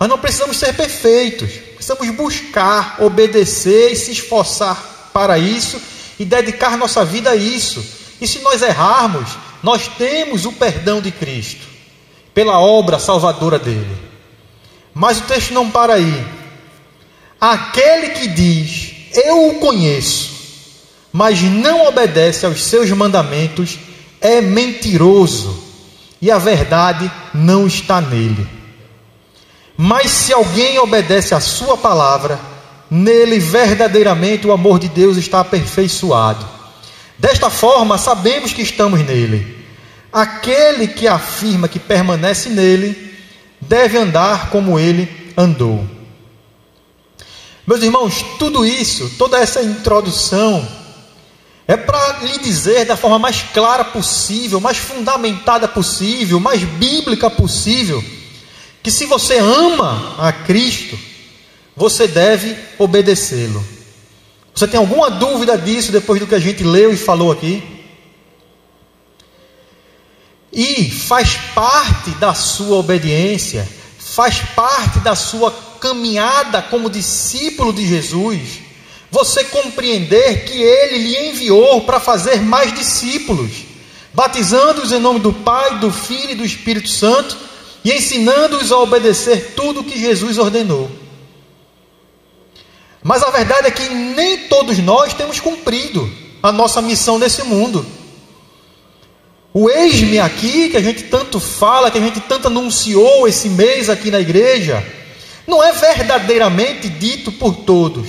Nós 0.00 0.08
não 0.08 0.18
precisamos 0.18 0.56
ser 0.56 0.74
perfeitos, 0.74 1.50
precisamos 1.74 2.08
buscar, 2.10 2.96
obedecer 3.00 3.92
e 3.92 3.96
se 3.96 4.12
esforçar 4.12 5.10
para 5.12 5.38
isso 5.38 5.80
e 6.18 6.24
dedicar 6.24 6.76
nossa 6.76 7.04
vida 7.04 7.30
a 7.30 7.36
isso. 7.36 7.84
E 8.20 8.26
se 8.26 8.38
nós 8.40 8.62
errarmos, 8.62 9.36
nós 9.62 9.88
temos 9.88 10.46
o 10.46 10.52
perdão 10.52 11.00
de 11.00 11.10
Cristo, 11.10 11.66
pela 12.32 12.60
obra 12.60 12.98
salvadora 12.98 13.58
dele. 13.58 14.07
Mas 14.98 15.20
o 15.20 15.22
texto 15.22 15.54
não 15.54 15.70
para 15.70 15.94
aí. 15.94 16.26
Aquele 17.40 18.08
que 18.10 18.26
diz, 18.26 18.94
Eu 19.14 19.50
o 19.50 19.54
conheço, 19.60 20.32
mas 21.12 21.40
não 21.40 21.86
obedece 21.86 22.44
aos 22.44 22.64
seus 22.64 22.90
mandamentos, 22.90 23.78
é 24.20 24.40
mentiroso, 24.40 25.56
e 26.20 26.32
a 26.32 26.38
verdade 26.38 27.08
não 27.32 27.64
está 27.64 28.00
nele. 28.00 28.44
Mas 29.76 30.10
se 30.10 30.32
alguém 30.32 30.80
obedece 30.80 31.32
à 31.32 31.38
sua 31.38 31.76
palavra, 31.76 32.40
nele 32.90 33.38
verdadeiramente 33.38 34.48
o 34.48 34.52
amor 34.52 34.80
de 34.80 34.88
Deus 34.88 35.16
está 35.16 35.38
aperfeiçoado. 35.38 36.44
Desta 37.16 37.48
forma, 37.48 37.98
sabemos 37.98 38.52
que 38.52 38.62
estamos 38.62 39.06
nele. 39.06 39.64
Aquele 40.12 40.88
que 40.88 41.06
afirma 41.06 41.68
que 41.68 41.78
permanece 41.78 42.48
nele, 42.48 43.07
deve 43.60 43.98
andar 43.98 44.50
como 44.50 44.78
ele 44.78 45.32
andou. 45.36 45.86
Meus 47.66 47.82
irmãos, 47.82 48.24
tudo 48.38 48.64
isso, 48.64 49.10
toda 49.18 49.38
essa 49.38 49.62
introdução, 49.62 50.66
é 51.66 51.76
para 51.76 52.20
lhe 52.22 52.38
dizer 52.38 52.86
da 52.86 52.96
forma 52.96 53.18
mais 53.18 53.42
clara 53.52 53.84
possível, 53.84 54.58
mais 54.58 54.78
fundamentada 54.78 55.68
possível, 55.68 56.40
mais 56.40 56.62
bíblica 56.62 57.28
possível, 57.28 58.02
que 58.82 58.90
se 58.90 59.04
você 59.04 59.38
ama 59.38 60.14
a 60.18 60.32
Cristo, 60.32 60.98
você 61.76 62.08
deve 62.08 62.56
obedecê-lo. 62.78 63.62
Você 64.54 64.66
tem 64.66 64.80
alguma 64.80 65.10
dúvida 65.10 65.58
disso 65.58 65.92
depois 65.92 66.18
do 66.18 66.26
que 66.26 66.34
a 66.34 66.40
gente 66.40 66.64
leu 66.64 66.92
e 66.92 66.96
falou 66.96 67.30
aqui? 67.30 67.62
E 70.52 70.90
faz 70.90 71.36
parte 71.54 72.10
da 72.12 72.34
sua 72.34 72.78
obediência, 72.78 73.68
faz 73.98 74.38
parte 74.56 74.98
da 75.00 75.14
sua 75.14 75.50
caminhada 75.80 76.62
como 76.62 76.90
discípulo 76.90 77.72
de 77.72 77.86
Jesus 77.86 78.68
você 79.10 79.44
compreender 79.44 80.44
que 80.44 80.60
ele 80.60 80.98
lhe 80.98 81.28
enviou 81.30 81.82
para 81.82 81.98
fazer 81.98 82.40
mais 82.42 82.74
discípulos, 82.74 83.50
batizando-os 84.12 84.92
em 84.92 84.98
nome 84.98 85.20
do 85.20 85.32
Pai, 85.32 85.78
do 85.78 85.90
Filho 85.90 86.32
e 86.32 86.34
do 86.34 86.44
Espírito 86.44 86.88
Santo 86.88 87.36
e 87.84 87.92
ensinando-os 87.92 88.70
a 88.70 88.78
obedecer 88.78 89.54
tudo 89.56 89.80
o 89.80 89.84
que 89.84 89.98
Jesus 89.98 90.36
ordenou. 90.36 90.90
Mas 93.02 93.22
a 93.22 93.30
verdade 93.30 93.68
é 93.68 93.70
que 93.70 93.88
nem 93.88 94.48
todos 94.48 94.78
nós 94.78 95.14
temos 95.14 95.40
cumprido 95.40 96.10
a 96.42 96.52
nossa 96.52 96.82
missão 96.82 97.18
nesse 97.18 97.44
mundo. 97.44 97.86
O 99.60 99.68
eis-me 99.68 100.20
aqui, 100.20 100.68
que 100.68 100.76
a 100.76 100.80
gente 100.80 101.02
tanto 101.02 101.40
fala, 101.40 101.90
que 101.90 101.98
a 101.98 102.00
gente 102.00 102.20
tanto 102.20 102.46
anunciou 102.46 103.26
esse 103.26 103.48
mês 103.48 103.90
aqui 103.90 104.08
na 104.08 104.20
igreja, 104.20 104.86
não 105.48 105.60
é 105.60 105.72
verdadeiramente 105.72 106.88
dito 106.88 107.32
por 107.32 107.56
todos. 107.56 108.08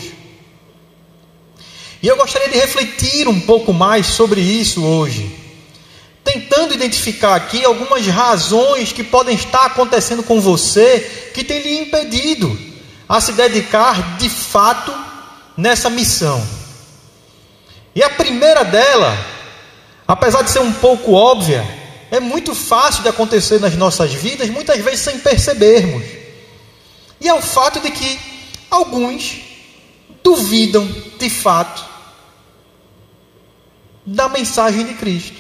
E 2.04 2.08
eu 2.08 2.16
gostaria 2.18 2.50
de 2.50 2.56
refletir 2.56 3.28
um 3.28 3.40
pouco 3.40 3.74
mais 3.74 4.06
sobre 4.06 4.40
isso 4.40 4.86
hoje, 4.86 5.36
tentando 6.24 6.76
identificar 6.76 7.34
aqui 7.34 7.66
algumas 7.66 8.06
razões 8.06 8.92
que 8.92 9.04
podem 9.04 9.34
estar 9.34 9.66
acontecendo 9.66 10.22
com 10.22 10.40
você 10.40 11.32
que 11.34 11.44
tem 11.44 11.64
lhe 11.64 11.80
impedido 11.80 12.56
a 13.08 13.20
se 13.20 13.32
dedicar 13.32 14.20
de 14.20 14.30
fato 14.30 14.94
nessa 15.58 15.90
missão. 15.90 16.48
E 17.96 18.04
a 18.04 18.10
primeira 18.12 18.64
dela, 18.64 19.39
apesar 20.10 20.42
de 20.42 20.50
ser 20.50 20.60
um 20.60 20.74
pouco 20.74 21.14
óbvia, 21.14 21.64
é 22.10 22.20
muito 22.20 22.56
fácil 22.56 23.04
de 23.04 23.10
acontecer 23.10 23.60
nas 23.60 23.76
nossas 23.76 24.12
vidas, 24.12 24.50
muitas 24.50 24.84
vezes 24.84 25.02
sem 25.02 25.20
percebermos. 25.20 26.04
E 27.22 27.28
é 27.28 27.34
o 27.36 27.44
fato 27.44 27.80
de 27.80 27.92
que 27.92 28.20
alguns 28.72 29.40
duvidam 30.24 30.84
de 31.20 31.30
fato 31.30 31.86
da 34.04 34.28
mensagem 34.28 34.84
de 34.84 34.96
Cristo. 34.96 35.38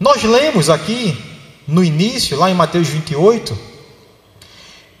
Nós 0.00 0.22
lemos 0.22 0.70
aqui 0.70 1.22
no 1.68 1.84
início, 1.84 2.38
lá 2.38 2.50
em 2.50 2.54
Mateus 2.54 2.88
28, 2.88 3.58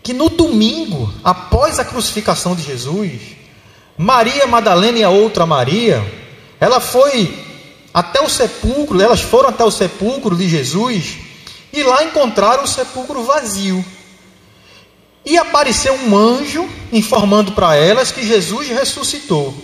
que 0.02 0.12
no 0.12 0.28
domingo, 0.28 1.10
após 1.24 1.78
a 1.78 1.84
crucificação 1.84 2.54
de 2.54 2.62
Jesus, 2.62 3.43
Maria 3.96 4.46
Madalena 4.46 4.98
e 4.98 5.04
a 5.04 5.10
outra 5.10 5.46
Maria, 5.46 6.04
ela 6.60 6.80
foi 6.80 7.32
até 7.92 8.20
o 8.20 8.28
sepulcro, 8.28 9.00
elas 9.00 9.20
foram 9.20 9.50
até 9.50 9.64
o 9.64 9.70
sepulcro 9.70 10.36
de 10.36 10.48
Jesus 10.48 11.18
e 11.72 11.82
lá 11.82 12.02
encontraram 12.04 12.64
o 12.64 12.68
sepulcro 12.68 13.22
vazio. 13.22 13.84
E 15.24 15.38
apareceu 15.38 15.94
um 15.94 16.16
anjo 16.16 16.68
informando 16.92 17.52
para 17.52 17.76
elas 17.76 18.10
que 18.10 18.26
Jesus 18.26 18.68
ressuscitou. 18.68 19.54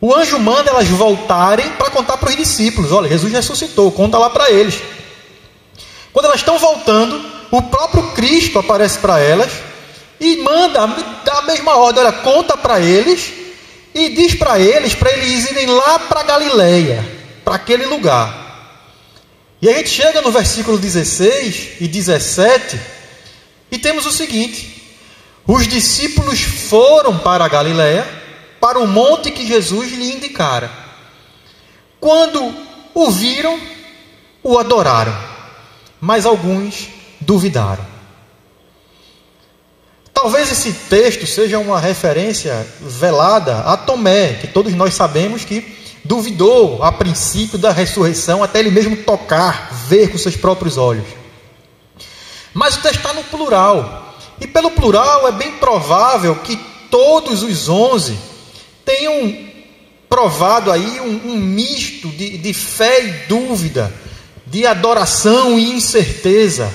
O 0.00 0.14
anjo 0.14 0.38
manda 0.38 0.70
elas 0.70 0.88
voltarem 0.88 1.70
para 1.72 1.90
contar 1.90 2.16
para 2.18 2.28
os 2.28 2.36
discípulos: 2.36 2.92
olha, 2.92 3.08
Jesus 3.08 3.32
ressuscitou, 3.32 3.90
conta 3.90 4.18
lá 4.18 4.30
para 4.30 4.50
eles. 4.50 4.80
Quando 6.12 6.26
elas 6.26 6.38
estão 6.38 6.58
voltando, 6.58 7.24
o 7.50 7.62
próprio 7.62 8.10
Cristo 8.12 8.58
aparece 8.58 8.98
para 8.98 9.18
elas 9.18 9.50
e 10.22 10.36
manda, 10.36 10.86
dá 11.24 11.38
a 11.38 11.42
mesma 11.42 11.76
ordem: 11.76 12.04
olha, 12.04 12.12
conta 12.12 12.56
para 12.56 12.80
eles 12.80 13.32
e 13.92 14.08
diz 14.10 14.36
para 14.36 14.58
eles 14.58 14.94
para 14.94 15.12
eles 15.12 15.50
irem 15.50 15.66
lá 15.66 15.98
para 15.98 16.22
Galileia, 16.22 17.04
para 17.44 17.56
aquele 17.56 17.84
lugar. 17.86 18.40
E 19.60 19.68
a 19.68 19.72
gente 19.72 19.90
chega 19.90 20.22
no 20.22 20.30
versículo 20.30 20.78
16 20.78 21.80
e 21.80 21.88
17 21.88 22.80
e 23.72 23.78
temos 23.78 24.06
o 24.06 24.12
seguinte: 24.12 24.96
os 25.44 25.66
discípulos 25.66 26.40
foram 26.40 27.18
para 27.18 27.48
Galileia 27.48 28.06
para 28.60 28.78
o 28.78 28.86
monte 28.86 29.32
que 29.32 29.44
Jesus 29.44 29.90
lhe 29.90 30.12
indicara. 30.12 30.70
Quando 31.98 32.54
o 32.94 33.10
viram, 33.10 33.60
o 34.40 34.56
adoraram, 34.56 35.16
mas 36.00 36.24
alguns 36.24 36.88
duvidaram. 37.20 37.91
Talvez 40.22 40.52
esse 40.52 40.72
texto 40.72 41.26
seja 41.26 41.58
uma 41.58 41.80
referência 41.80 42.64
velada 42.80 43.58
a 43.62 43.76
Tomé, 43.76 44.34
que 44.34 44.46
todos 44.46 44.72
nós 44.72 44.94
sabemos 44.94 45.44
que 45.44 45.76
duvidou 46.04 46.80
a 46.80 46.92
princípio 46.92 47.58
da 47.58 47.72
ressurreição, 47.72 48.40
até 48.40 48.60
ele 48.60 48.70
mesmo 48.70 48.98
tocar, 48.98 49.72
ver 49.88 50.12
com 50.12 50.16
seus 50.16 50.36
próprios 50.36 50.76
olhos. 50.76 51.08
Mas 52.54 52.76
o 52.76 52.82
texto 52.82 52.98
está 52.98 53.12
no 53.12 53.24
plural, 53.24 54.16
e 54.40 54.46
pelo 54.46 54.70
plural 54.70 55.26
é 55.26 55.32
bem 55.32 55.54
provável 55.54 56.36
que 56.36 56.56
todos 56.88 57.42
os 57.42 57.68
onze 57.68 58.16
tenham 58.84 59.36
provado 60.08 60.70
aí 60.70 61.00
um, 61.00 61.32
um 61.32 61.36
misto 61.36 62.06
de, 62.10 62.38
de 62.38 62.54
fé 62.54 63.06
e 63.06 63.10
dúvida, 63.26 63.92
de 64.46 64.68
adoração 64.68 65.58
e 65.58 65.72
incerteza. 65.72 66.72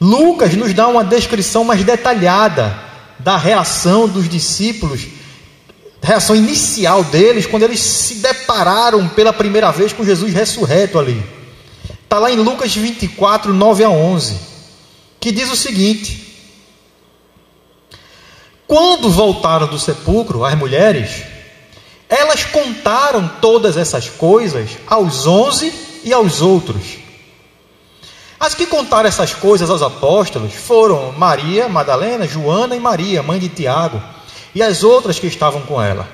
Lucas 0.00 0.54
nos 0.54 0.72
dá 0.72 0.86
uma 0.86 1.04
descrição 1.04 1.64
mais 1.64 1.82
detalhada 1.84 2.78
da 3.18 3.36
reação 3.36 4.08
dos 4.08 4.28
discípulos, 4.28 5.06
reação 6.00 6.36
inicial 6.36 7.02
deles, 7.02 7.46
quando 7.46 7.64
eles 7.64 7.80
se 7.80 8.16
depararam 8.16 9.08
pela 9.08 9.32
primeira 9.32 9.72
vez 9.72 9.92
com 9.92 10.04
Jesus 10.04 10.32
ressurreto 10.32 10.98
ali. 10.98 11.22
Está 12.04 12.18
lá 12.18 12.30
em 12.30 12.36
Lucas 12.36 12.74
24, 12.74 13.52
9 13.52 13.84
a 13.84 13.90
11, 13.90 14.36
que 15.20 15.32
diz 15.32 15.50
o 15.50 15.56
seguinte: 15.56 16.28
quando 18.68 19.10
voltaram 19.10 19.66
do 19.66 19.78
sepulcro, 19.78 20.44
as 20.44 20.56
mulheres, 20.56 21.22
elas 22.08 22.44
contaram 22.44 23.28
todas 23.40 23.76
essas 23.76 24.08
coisas 24.08 24.70
aos 24.86 25.26
onze 25.26 25.72
e 26.04 26.12
aos 26.12 26.40
outros. 26.40 27.07
As 28.40 28.54
que 28.54 28.66
contaram 28.66 29.08
essas 29.08 29.34
coisas 29.34 29.68
aos 29.68 29.82
apóstolos 29.82 30.54
foram 30.54 31.12
Maria, 31.12 31.68
Madalena, 31.68 32.26
Joana 32.26 32.76
e 32.76 32.80
Maria, 32.80 33.22
mãe 33.22 33.38
de 33.38 33.48
Tiago, 33.48 34.00
e 34.54 34.62
as 34.62 34.84
outras 34.84 35.18
que 35.18 35.26
estavam 35.26 35.62
com 35.62 35.82
ela. 35.82 36.08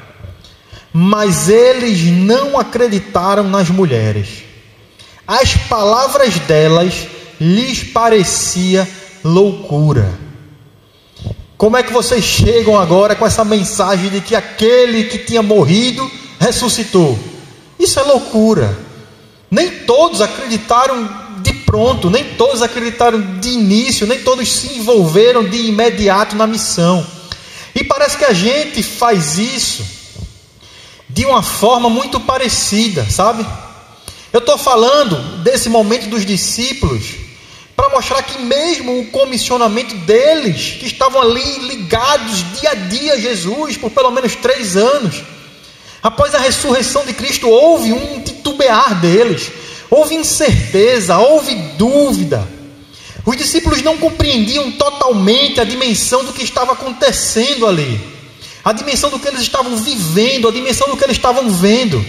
Mas 0.93 1.49
eles 1.49 2.02
não 2.04 2.59
acreditaram 2.59 3.45
nas 3.45 3.69
mulheres. 3.69 4.45
As 5.26 5.54
palavras 5.54 6.38
delas 6.40 7.07
lhes 7.40 7.83
parecia 7.83 8.88
loucura 9.25 10.12
Como 11.57 11.76
é 11.76 11.83
que 11.83 11.93
vocês 11.93 12.23
chegam 12.23 12.78
agora 12.78 13.16
com 13.16 13.26
essa 13.26 13.45
mensagem 13.45 14.11
de 14.11 14.21
que 14.21 14.37
aquele 14.37 15.04
que 15.04 15.19
tinha 15.19 15.43
morrido 15.43 16.11
ressuscitou? 16.38 17.19
Isso 17.78 17.99
é 17.99 18.02
loucura. 18.02 18.76
Nem 19.50 19.71
todos 19.71 20.21
acreditaram 20.21 21.24
pronto, 21.75 22.09
nem 22.09 22.23
todos 22.37 22.62
acreditaram 22.62 23.21
de 23.40 23.49
início, 23.49 24.07
nem 24.07 24.21
todos 24.21 24.49
se 24.49 24.78
envolveram 24.78 25.43
de 25.43 25.57
imediato 25.57 26.37
na 26.37 26.47
missão. 26.47 27.04
E 27.75 27.83
parece 27.83 28.16
que 28.16 28.25
a 28.25 28.33
gente 28.33 28.81
faz 28.81 29.38
isso 29.38 29.85
de 31.09 31.26
uma 31.26 31.43
forma 31.43 31.90
muito 31.90 32.21
parecida, 32.21 33.04
sabe? 33.11 33.45
Eu 34.33 34.38
estou 34.38 34.57
falando 34.57 35.43
desse 35.43 35.69
momento 35.69 36.09
dos 36.09 36.25
discípulos 36.25 37.16
para 37.75 37.88
mostrar 37.88 38.23
que 38.23 38.38
mesmo 38.38 39.00
o 39.00 39.07
comissionamento 39.07 39.97
deles, 39.97 40.76
que 40.78 40.87
estavam 40.87 41.21
ali 41.21 41.59
ligados 41.66 42.45
dia 42.61 42.71
a 42.71 42.75
dia 42.75 43.14
a 43.14 43.19
Jesus 43.19 43.76
por 43.76 43.90
pelo 43.90 44.12
menos 44.12 44.37
três 44.37 44.76
anos, 44.76 45.25
após 46.00 46.37
a 46.37 46.38
ressurreição 46.38 47.04
de 47.04 47.12
Cristo 47.14 47.49
houve 47.49 47.93
um 47.93 48.23
titubear 48.23 49.00
deles, 49.00 49.50
houve 49.95 50.15
incerteza, 50.15 51.17
houve 51.19 51.55
dúvida. 51.77 52.47
Os 53.25 53.37
discípulos 53.37 53.81
não 53.83 53.97
compreendiam 53.97 54.73
totalmente 54.73 55.61
a 55.61 55.65
dimensão 55.65 56.25
do 56.25 56.33
que 56.33 56.43
estava 56.43 56.73
acontecendo 56.73 57.67
ali, 57.67 58.01
a 58.63 58.73
dimensão 58.73 59.09
do 59.09 59.19
que 59.19 59.29
eles 59.29 59.41
estavam 59.41 59.77
vivendo, 59.77 60.49
a 60.49 60.53
dimensão 60.53 60.89
do 60.89 60.97
que 60.97 61.05
eles 61.05 61.17
estavam 61.17 61.49
vendo. 61.51 62.05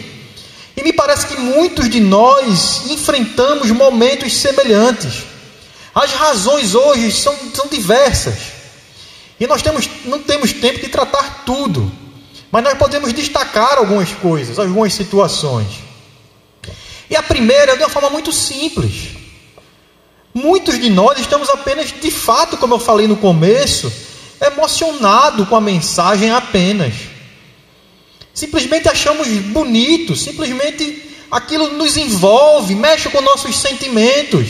E 0.76 0.84
me 0.84 0.92
parece 0.92 1.28
que 1.28 1.40
muitos 1.40 1.90
de 1.90 2.02
nós 2.02 2.82
enfrentamos 2.90 3.72
momentos 3.72 4.36
semelhantes. 4.36 5.24
As 5.94 6.12
razões 6.12 6.76
hoje 6.76 7.12
são, 7.14 7.34
são 7.54 7.68
diversas. 7.68 8.36
E 9.40 9.48
nós 9.48 9.62
temos, 9.62 9.90
não 10.04 10.20
temos 10.20 10.52
tempo 10.52 10.80
de 10.80 10.90
tratar 10.90 11.44
tudo. 11.46 11.90
Mas 12.52 12.64
nós 12.64 12.78
podemos 12.78 13.14
destacar 13.14 13.78
algumas 13.78 14.12
coisas, 14.12 14.60
algumas 14.60 14.94
situações. 14.94 15.86
E 17.10 17.16
a 17.16 17.24
primeira 17.24 17.74
é 17.74 17.76
de 17.76 17.84
uma 17.84 17.90
forma 17.90 18.10
muito 18.10 18.32
simples. 18.32 19.10
Muitos 20.34 20.80
de 20.80 20.90
nós 20.90 21.20
estamos 21.20 21.50
apenas, 21.50 21.94
de 21.94 22.12
fato, 22.12 22.58
como 22.58 22.74
eu 22.74 22.80
falei 22.80 23.08
no 23.08 23.16
começo, 23.16 23.92
emocionado 24.46 25.46
com 25.46 25.56
a 25.56 25.62
mensagem 25.62 26.32
apenas. 26.32 26.94
Simplesmente 28.34 28.90
achamos 28.90 29.28
bonito, 29.28 30.16
simplesmente 30.16 31.04
aquilo 31.32 31.72
nos 31.72 31.96
envolve, 31.96 32.76
mexe 32.76 33.08
com 33.10 33.22
nossos 33.22 33.56
sentimentos. 33.56 34.48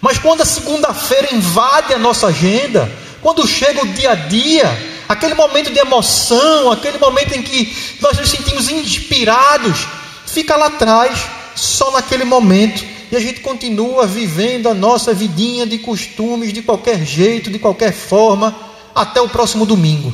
Mas 0.00 0.18
quando 0.18 0.42
a 0.42 0.44
segunda-feira 0.44 1.34
invade 1.34 1.94
a 1.94 1.98
nossa 1.98 2.26
agenda, 2.26 2.92
quando 3.22 3.48
chega 3.48 3.82
o 3.82 3.88
dia 3.88 4.10
a 4.10 4.14
dia, 4.14 4.94
aquele 5.08 5.34
momento 5.34 5.72
de 5.72 5.78
emoção, 5.78 6.70
aquele 6.70 6.98
momento 6.98 7.32
em 7.32 7.42
que 7.42 7.74
nós 8.02 8.18
nos 8.18 8.28
sentimos 8.28 8.68
inspirados, 8.68 9.86
fica 10.26 10.54
lá 10.56 10.66
atrás, 10.66 11.18
só 11.54 11.90
naquele 11.90 12.24
momento. 12.24 12.84
E 13.10 13.16
a 13.16 13.20
gente 13.20 13.40
continua 13.40 14.06
vivendo 14.06 14.68
a 14.68 14.74
nossa 14.74 15.14
vidinha 15.14 15.66
de 15.66 15.78
costumes 15.78 16.52
de 16.52 16.62
qualquer 16.62 17.04
jeito, 17.04 17.50
de 17.50 17.58
qualquer 17.58 17.92
forma, 17.92 18.54
até 18.94 19.20
o 19.20 19.28
próximo 19.28 19.66
domingo. 19.66 20.12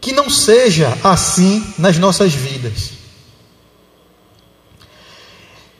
Que 0.00 0.12
não 0.12 0.28
seja 0.28 0.96
assim 1.04 1.64
nas 1.78 1.98
nossas 1.98 2.32
vidas. 2.32 2.92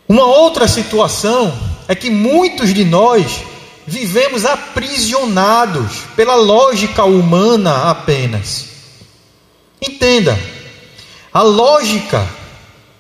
Uma 0.09 0.25
outra 0.25 0.67
situação 0.67 1.57
é 1.87 1.95
que 1.95 2.11
muitos 2.11 2.75
de 2.75 2.85
nós 2.85 3.43
vivemos 3.87 4.45
aprisionados 4.45 6.03
pela 6.17 6.35
lógica 6.35 7.05
humana 7.05 7.91
apenas. 7.91 8.70
Entenda, 9.81 10.39
a 11.33 11.43
lógica 11.43 12.27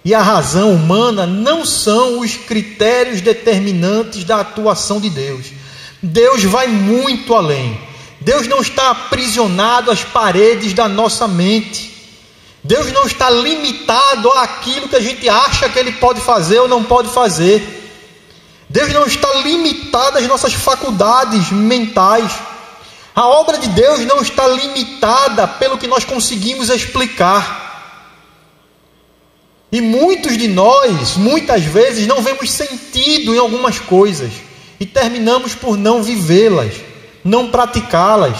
e 0.04 0.14
a 0.14 0.22
razão 0.22 0.72
humana 0.72 1.26
não 1.26 1.64
são 1.64 2.20
os 2.20 2.36
critérios 2.36 3.20
determinantes 3.20 4.24
da 4.24 4.40
atuação 4.40 5.00
de 5.00 5.10
Deus. 5.10 5.46
Deus 6.02 6.42
vai 6.44 6.68
muito 6.68 7.34
além. 7.34 7.78
Deus 8.20 8.46
não 8.46 8.60
está 8.60 8.90
aprisionado 8.90 9.90
às 9.90 10.02
paredes 10.02 10.72
da 10.72 10.88
nossa 10.88 11.28
mente. 11.28 11.90
Deus 12.62 12.92
não 12.92 13.06
está 13.06 13.30
limitado 13.30 14.30
àquilo 14.32 14.88
que 14.88 14.96
a 14.96 15.00
gente 15.00 15.28
acha 15.28 15.68
que 15.68 15.78
Ele 15.78 15.92
pode 15.92 16.20
fazer 16.20 16.60
ou 16.60 16.68
não 16.68 16.84
pode 16.84 17.08
fazer. 17.08 17.78
Deus 18.68 18.92
não 18.92 19.06
está 19.06 19.28
limitado 19.42 20.18
às 20.18 20.26
nossas 20.26 20.52
faculdades 20.52 21.50
mentais. 21.50 22.30
A 23.14 23.26
obra 23.26 23.58
de 23.58 23.68
Deus 23.68 24.04
não 24.06 24.20
está 24.22 24.46
limitada 24.46 25.46
pelo 25.46 25.78
que 25.78 25.86
nós 25.86 26.04
conseguimos 26.04 26.70
explicar. 26.70 27.68
E 29.72 29.80
muitos 29.80 30.36
de 30.36 30.48
nós, 30.48 31.16
muitas 31.16 31.62
vezes, 31.62 32.06
não 32.06 32.22
vemos 32.22 32.50
sentido 32.50 33.34
em 33.34 33.38
algumas 33.38 33.78
coisas 33.78 34.32
e 34.78 34.86
terminamos 34.86 35.54
por 35.54 35.76
não 35.76 36.02
vivê-las, 36.02 36.74
não 37.24 37.50
praticá-las 37.50 38.36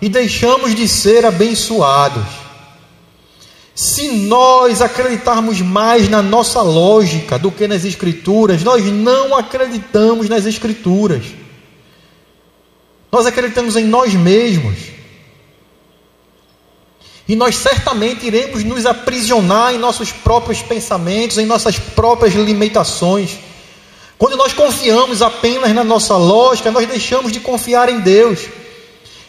e 0.00 0.08
deixamos 0.08 0.74
de 0.74 0.86
ser 0.86 1.24
abençoados. 1.24 2.24
Se 3.74 4.08
nós 4.08 4.82
acreditarmos 4.82 5.60
mais 5.60 6.08
na 6.08 6.20
nossa 6.20 6.60
lógica 6.62 7.38
do 7.38 7.50
que 7.50 7.68
nas 7.68 7.84
Escrituras, 7.84 8.62
nós 8.62 8.84
não 8.84 9.36
acreditamos 9.36 10.28
nas 10.28 10.46
Escrituras. 10.46 11.24
Nós 13.10 13.26
acreditamos 13.26 13.76
em 13.76 13.84
nós 13.84 14.14
mesmos. 14.14 14.76
E 17.28 17.36
nós 17.36 17.56
certamente 17.56 18.26
iremos 18.26 18.64
nos 18.64 18.86
aprisionar 18.86 19.74
em 19.74 19.78
nossos 19.78 20.10
próprios 20.10 20.62
pensamentos, 20.62 21.36
em 21.36 21.44
nossas 21.44 21.78
próprias 21.78 22.34
limitações. 22.34 23.38
Quando 24.16 24.36
nós 24.36 24.52
confiamos 24.52 25.20
apenas 25.20 25.72
na 25.74 25.84
nossa 25.84 26.16
lógica, 26.16 26.70
nós 26.70 26.88
deixamos 26.88 27.30
de 27.30 27.40
confiar 27.40 27.88
em 27.88 28.00
Deus. 28.00 28.40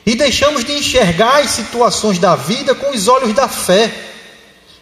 E 0.06 0.16
deixamos 0.16 0.64
de 0.64 0.72
enxergar 0.72 1.42
as 1.42 1.52
situações 1.52 2.18
da 2.18 2.36
vida 2.36 2.74
com 2.74 2.92
os 2.92 3.08
olhos 3.08 3.34
da 3.34 3.48
fé. 3.48 3.94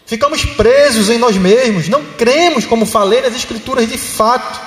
Ficamos 0.05 0.45
presos 0.45 1.09
em 1.09 1.17
nós 1.17 1.35
mesmos, 1.35 1.89
não 1.89 2.01
cremos, 2.17 2.65
como 2.65 2.85
falei, 2.85 3.21
nas 3.21 3.35
Escrituras 3.35 3.89
de 3.89 3.97
fato. 3.97 4.66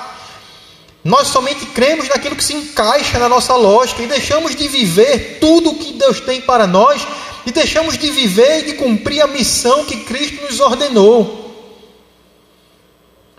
Nós 1.03 1.29
somente 1.29 1.65
cremos 1.67 2.09
naquilo 2.09 2.37
que 2.37 2.45
se 2.45 2.55
encaixa 2.55 3.19
na 3.19 3.29
nossa 3.29 3.55
lógica 3.55 4.03
e 4.03 4.07
deixamos 4.07 4.55
de 4.55 4.69
viver 4.69 5.39
tudo 5.41 5.71
o 5.71 5.79
que 5.79 5.95
Deus 5.95 6.21
tem 6.21 6.41
para 6.41 6.67
nós 6.67 7.07
e 7.47 7.53
deixamos 7.53 7.97
de 7.97 8.11
viver 8.11 8.61
e 8.61 8.63
de 8.65 8.73
cumprir 8.75 9.23
a 9.23 9.27
missão 9.27 9.85
que 9.85 9.97
Cristo 10.05 10.43
nos 10.43 10.61
ordenou. 10.61 11.39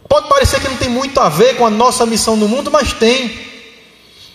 Pode 0.10 0.28
parecer 0.28 0.60
que 0.60 0.68
não 0.68 0.78
tem 0.78 0.90
muito 0.90 1.20
a 1.20 1.30
ver 1.30 1.56
com 1.56 1.66
a 1.66 1.70
nossa 1.70 2.06
missão 2.06 2.36
no 2.36 2.48
mundo, 2.48 2.72
mas 2.72 2.94
tem. 2.94 3.52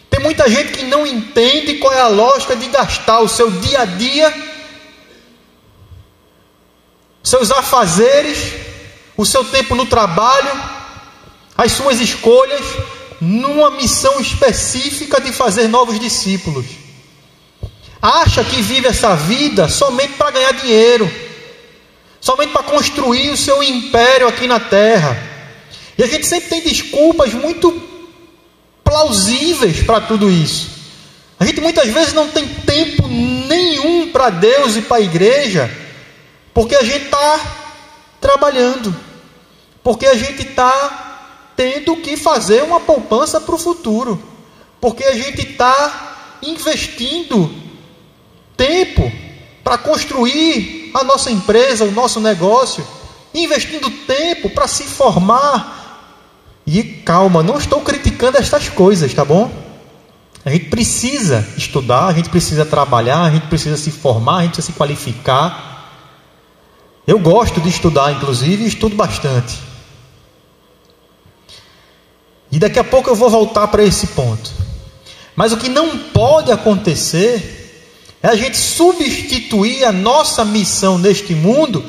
Tem 0.08 0.20
muita 0.20 0.48
gente 0.48 0.72
que 0.72 0.84
não 0.84 1.06
entende 1.06 1.74
qual 1.74 1.92
é 1.92 2.00
a 2.00 2.08
lógica 2.08 2.54
de 2.54 2.68
gastar 2.68 3.20
o 3.20 3.28
seu 3.28 3.50
dia 3.50 3.80
a 3.80 3.84
dia 3.84 4.32
seus 7.26 7.50
afazeres, 7.50 8.52
o 9.16 9.26
seu 9.26 9.42
tempo 9.44 9.74
no 9.74 9.84
trabalho, 9.84 10.52
as 11.58 11.72
suas 11.72 12.00
escolhas, 12.00 12.64
numa 13.20 13.70
missão 13.70 14.20
específica 14.20 15.20
de 15.20 15.32
fazer 15.32 15.68
novos 15.68 15.98
discípulos. 15.98 16.66
Acha 18.00 18.44
que 18.44 18.60
vive 18.62 18.88
essa 18.88 19.14
vida 19.16 19.68
somente 19.68 20.14
para 20.14 20.30
ganhar 20.30 20.52
dinheiro, 20.52 21.10
somente 22.20 22.52
para 22.52 22.62
construir 22.62 23.30
o 23.30 23.36
seu 23.36 23.62
império 23.62 24.28
aqui 24.28 24.46
na 24.46 24.60
terra. 24.60 25.16
E 25.96 26.02
a 26.02 26.06
gente 26.06 26.26
sempre 26.26 26.48
tem 26.48 26.62
desculpas 26.62 27.32
muito 27.32 27.82
plausíveis 28.84 29.82
para 29.82 30.00
tudo 30.00 30.30
isso. 30.30 30.70
A 31.38 31.44
gente 31.44 31.60
muitas 31.60 31.88
vezes 31.88 32.12
não 32.12 32.28
tem 32.28 32.46
tempo 32.46 33.08
nenhum 33.08 34.10
para 34.12 34.30
Deus 34.30 34.76
e 34.76 34.82
para 34.82 34.98
a 34.98 35.00
igreja 35.00 35.70
porque 36.56 36.74
a 36.74 36.82
gente 36.82 37.04
está 37.04 37.38
trabalhando. 38.18 38.96
Porque 39.82 40.06
a 40.06 40.14
gente 40.14 40.40
está 40.40 41.05
tendo 41.56 41.96
que 41.96 42.16
fazer 42.16 42.62
uma 42.62 42.78
poupança 42.78 43.40
para 43.40 43.54
o 43.54 43.58
futuro. 43.58 44.22
Porque 44.80 45.04
a 45.04 45.14
gente 45.14 45.50
está 45.52 46.38
investindo 46.42 47.50
tempo 48.56 49.10
para 49.64 49.78
construir 49.78 50.90
a 50.94 51.02
nossa 51.02 51.30
empresa, 51.30 51.84
o 51.84 51.90
nosso 51.90 52.20
negócio, 52.20 52.86
investindo 53.34 53.90
tempo 54.06 54.50
para 54.50 54.68
se 54.68 54.84
formar. 54.84 55.74
E 56.66 56.82
calma, 56.82 57.42
não 57.42 57.58
estou 57.58 57.80
criticando 57.80 58.38
estas 58.38 58.68
coisas, 58.68 59.12
tá 59.12 59.24
bom? 59.24 59.50
A 60.44 60.50
gente 60.50 60.66
precisa 60.66 61.44
estudar, 61.56 62.06
a 62.06 62.12
gente 62.12 62.28
precisa 62.28 62.64
trabalhar, 62.64 63.22
a 63.22 63.30
gente 63.30 63.48
precisa 63.48 63.76
se 63.76 63.90
formar, 63.90 64.36
a 64.36 64.42
gente 64.42 64.52
precisa 64.52 64.72
se 64.72 64.78
qualificar. 64.78 65.90
Eu 67.06 67.18
gosto 67.18 67.60
de 67.60 67.68
estudar, 67.68 68.12
inclusive, 68.12 68.64
estudo 68.64 68.94
bastante. 68.94 69.65
E 72.56 72.58
daqui 72.58 72.78
a 72.78 72.84
pouco 72.84 73.10
eu 73.10 73.14
vou 73.14 73.28
voltar 73.28 73.68
para 73.68 73.84
esse 73.84 74.06
ponto. 74.06 74.50
Mas 75.36 75.52
o 75.52 75.58
que 75.58 75.68
não 75.68 75.98
pode 75.98 76.50
acontecer 76.50 78.16
é 78.22 78.28
a 78.28 78.34
gente 78.34 78.56
substituir 78.56 79.84
a 79.84 79.92
nossa 79.92 80.42
missão 80.42 80.96
neste 80.96 81.34
mundo 81.34 81.84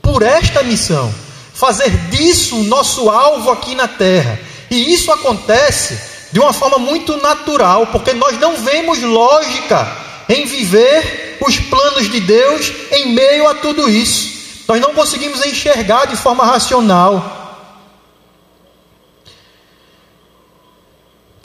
por 0.00 0.22
esta 0.22 0.62
missão, 0.62 1.12
fazer 1.52 1.90
disso 2.10 2.60
o 2.60 2.62
nosso 2.62 3.10
alvo 3.10 3.50
aqui 3.50 3.74
na 3.74 3.88
terra. 3.88 4.38
E 4.70 4.94
isso 4.94 5.10
acontece 5.10 5.98
de 6.30 6.38
uma 6.38 6.52
forma 6.52 6.78
muito 6.78 7.16
natural, 7.16 7.88
porque 7.88 8.12
nós 8.12 8.38
não 8.38 8.56
vemos 8.56 9.02
lógica 9.02 9.96
em 10.28 10.46
viver 10.46 11.38
os 11.44 11.58
planos 11.58 12.08
de 12.08 12.20
Deus 12.20 12.72
em 12.92 13.12
meio 13.12 13.48
a 13.48 13.54
tudo 13.54 13.90
isso. 13.90 14.62
Nós 14.68 14.80
não 14.80 14.94
conseguimos 14.94 15.44
enxergar 15.44 16.04
de 16.04 16.14
forma 16.14 16.46
racional. 16.46 17.43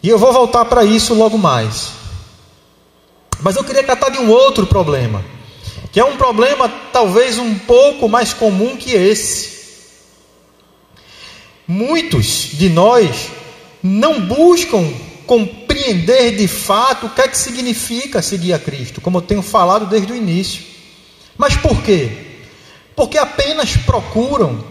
E 0.01 0.09
eu 0.09 0.17
vou 0.17 0.31
voltar 0.31 0.65
para 0.65 0.83
isso 0.83 1.13
logo 1.13 1.37
mais. 1.37 1.91
Mas 3.41 3.55
eu 3.55 3.63
queria 3.63 3.83
tratar 3.83 4.09
de 4.09 4.17
um 4.17 4.29
outro 4.29 4.65
problema, 4.65 5.23
que 5.91 5.99
é 5.99 6.05
um 6.05 6.17
problema 6.17 6.69
talvez 6.91 7.37
um 7.37 7.57
pouco 7.59 8.07
mais 8.07 8.33
comum 8.33 8.77
que 8.77 8.91
esse. 8.91 9.59
Muitos 11.67 12.49
de 12.53 12.69
nós 12.69 13.29
não 13.83 14.21
buscam 14.21 14.91
compreender 15.25 16.35
de 16.35 16.47
fato 16.47 17.05
o 17.05 17.09
que 17.09 17.21
é 17.21 17.27
que 17.27 17.37
significa 17.37 18.21
seguir 18.21 18.53
a 18.53 18.59
Cristo, 18.59 18.99
como 18.99 19.17
eu 19.17 19.21
tenho 19.21 19.41
falado 19.41 19.85
desde 19.85 20.11
o 20.11 20.15
início. 20.15 20.63
Mas 21.37 21.55
por 21.55 21.81
quê? 21.83 22.11
Porque 22.95 23.17
apenas 23.17 23.77
procuram 23.77 24.63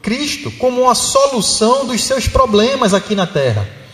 Cristo 0.00 0.50
como 0.52 0.82
uma 0.82 0.94
solução 0.94 1.84
dos 1.84 2.02
seus 2.02 2.26
problemas 2.26 2.94
aqui 2.94 3.14
na 3.14 3.26
terra 3.26 3.85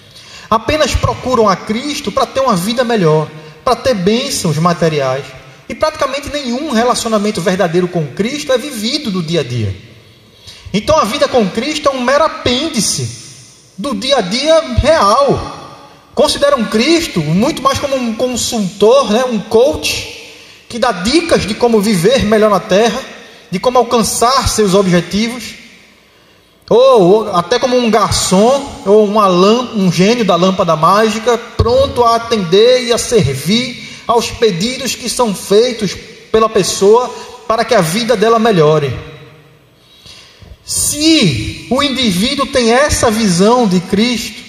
apenas 0.52 0.94
procuram 0.94 1.48
a 1.48 1.56
Cristo 1.56 2.12
para 2.12 2.26
ter 2.26 2.40
uma 2.40 2.54
vida 2.54 2.84
melhor, 2.84 3.26
para 3.64 3.74
ter 3.74 3.94
bênçãos 3.94 4.58
materiais. 4.58 5.24
E 5.66 5.74
praticamente 5.74 6.28
nenhum 6.28 6.72
relacionamento 6.72 7.40
verdadeiro 7.40 7.88
com 7.88 8.06
Cristo 8.08 8.52
é 8.52 8.58
vivido 8.58 9.10
no 9.10 9.22
dia 9.22 9.40
a 9.40 9.42
dia. 9.42 9.74
Então 10.70 10.98
a 10.98 11.04
vida 11.04 11.26
com 11.26 11.48
Cristo 11.48 11.88
é 11.88 11.92
um 11.92 12.02
mero 12.02 12.24
apêndice 12.24 13.72
do 13.78 13.94
dia 13.94 14.18
a 14.18 14.20
dia 14.20 14.60
real. 14.76 16.10
Consideram 16.14 16.66
Cristo 16.66 17.20
muito 17.20 17.62
mais 17.62 17.78
como 17.78 17.96
um 17.96 18.14
consultor, 18.14 19.10
né, 19.10 19.24
um 19.24 19.38
coach, 19.38 20.34
que 20.68 20.78
dá 20.78 20.92
dicas 20.92 21.46
de 21.46 21.54
como 21.54 21.80
viver 21.80 22.26
melhor 22.26 22.50
na 22.50 22.60
terra, 22.60 23.00
de 23.50 23.58
como 23.58 23.78
alcançar 23.78 24.46
seus 24.50 24.74
objetivos 24.74 25.61
ou, 26.70 27.28
até 27.34 27.58
como 27.58 27.76
um 27.76 27.90
garçom, 27.90 28.82
ou 28.86 29.04
uma 29.04 29.28
um 29.28 29.90
gênio 29.90 30.24
da 30.24 30.36
lâmpada 30.36 30.76
mágica, 30.76 31.36
pronto 31.56 32.02
a 32.04 32.16
atender 32.16 32.84
e 32.84 32.92
a 32.92 32.98
servir 32.98 34.02
aos 34.06 34.30
pedidos 34.30 34.94
que 34.94 35.08
são 35.08 35.34
feitos 35.34 35.94
pela 36.30 36.48
pessoa 36.48 37.10
para 37.46 37.64
que 37.64 37.74
a 37.74 37.80
vida 37.80 38.16
dela 38.16 38.38
melhore. 38.38 38.96
Se 40.64 41.66
o 41.70 41.82
indivíduo 41.82 42.46
tem 42.46 42.72
essa 42.72 43.10
visão 43.10 43.66
de 43.66 43.80
Cristo, 43.80 44.40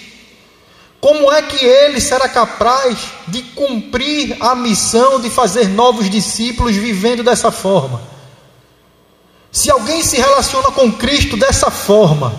como 1.00 1.30
é 1.30 1.42
que 1.42 1.62
ele 1.62 2.00
será 2.00 2.28
capaz 2.28 2.96
de 3.28 3.42
cumprir 3.42 4.36
a 4.40 4.54
missão 4.54 5.20
de 5.20 5.28
fazer 5.28 5.68
novos 5.68 6.08
discípulos 6.08 6.74
vivendo 6.74 7.22
dessa 7.22 7.50
forma? 7.50 8.13
Se 9.54 9.70
alguém 9.70 10.02
se 10.02 10.16
relaciona 10.16 10.72
com 10.72 10.90
Cristo 10.90 11.36
dessa 11.36 11.70
forma, 11.70 12.34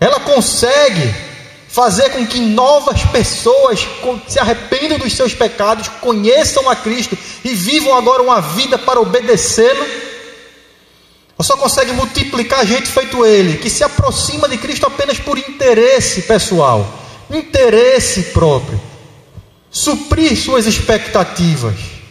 ela 0.00 0.18
consegue 0.18 1.14
fazer 1.68 2.10
com 2.10 2.26
que 2.26 2.40
novas 2.40 3.04
pessoas 3.04 3.86
se 4.26 4.40
arrependam 4.40 4.98
dos 4.98 5.12
seus 5.12 5.32
pecados, 5.32 5.86
conheçam 6.00 6.68
a 6.68 6.74
Cristo 6.74 7.16
e 7.44 7.54
vivam 7.54 7.96
agora 7.96 8.24
uma 8.24 8.40
vida 8.40 8.76
para 8.76 9.00
obedecê-lo. 9.00 9.86
Ou 11.38 11.44
só 11.44 11.56
consegue 11.56 11.92
multiplicar 11.92 12.66
gente 12.66 12.88
feito 12.88 13.24
ele, 13.24 13.58
que 13.58 13.70
se 13.70 13.84
aproxima 13.84 14.48
de 14.48 14.58
Cristo 14.58 14.84
apenas 14.84 15.20
por 15.20 15.38
interesse 15.38 16.22
pessoal, 16.22 16.84
interesse 17.30 18.20
próprio, 18.34 18.80
suprir 19.70 20.36
suas 20.36 20.66
expectativas. 20.66 22.01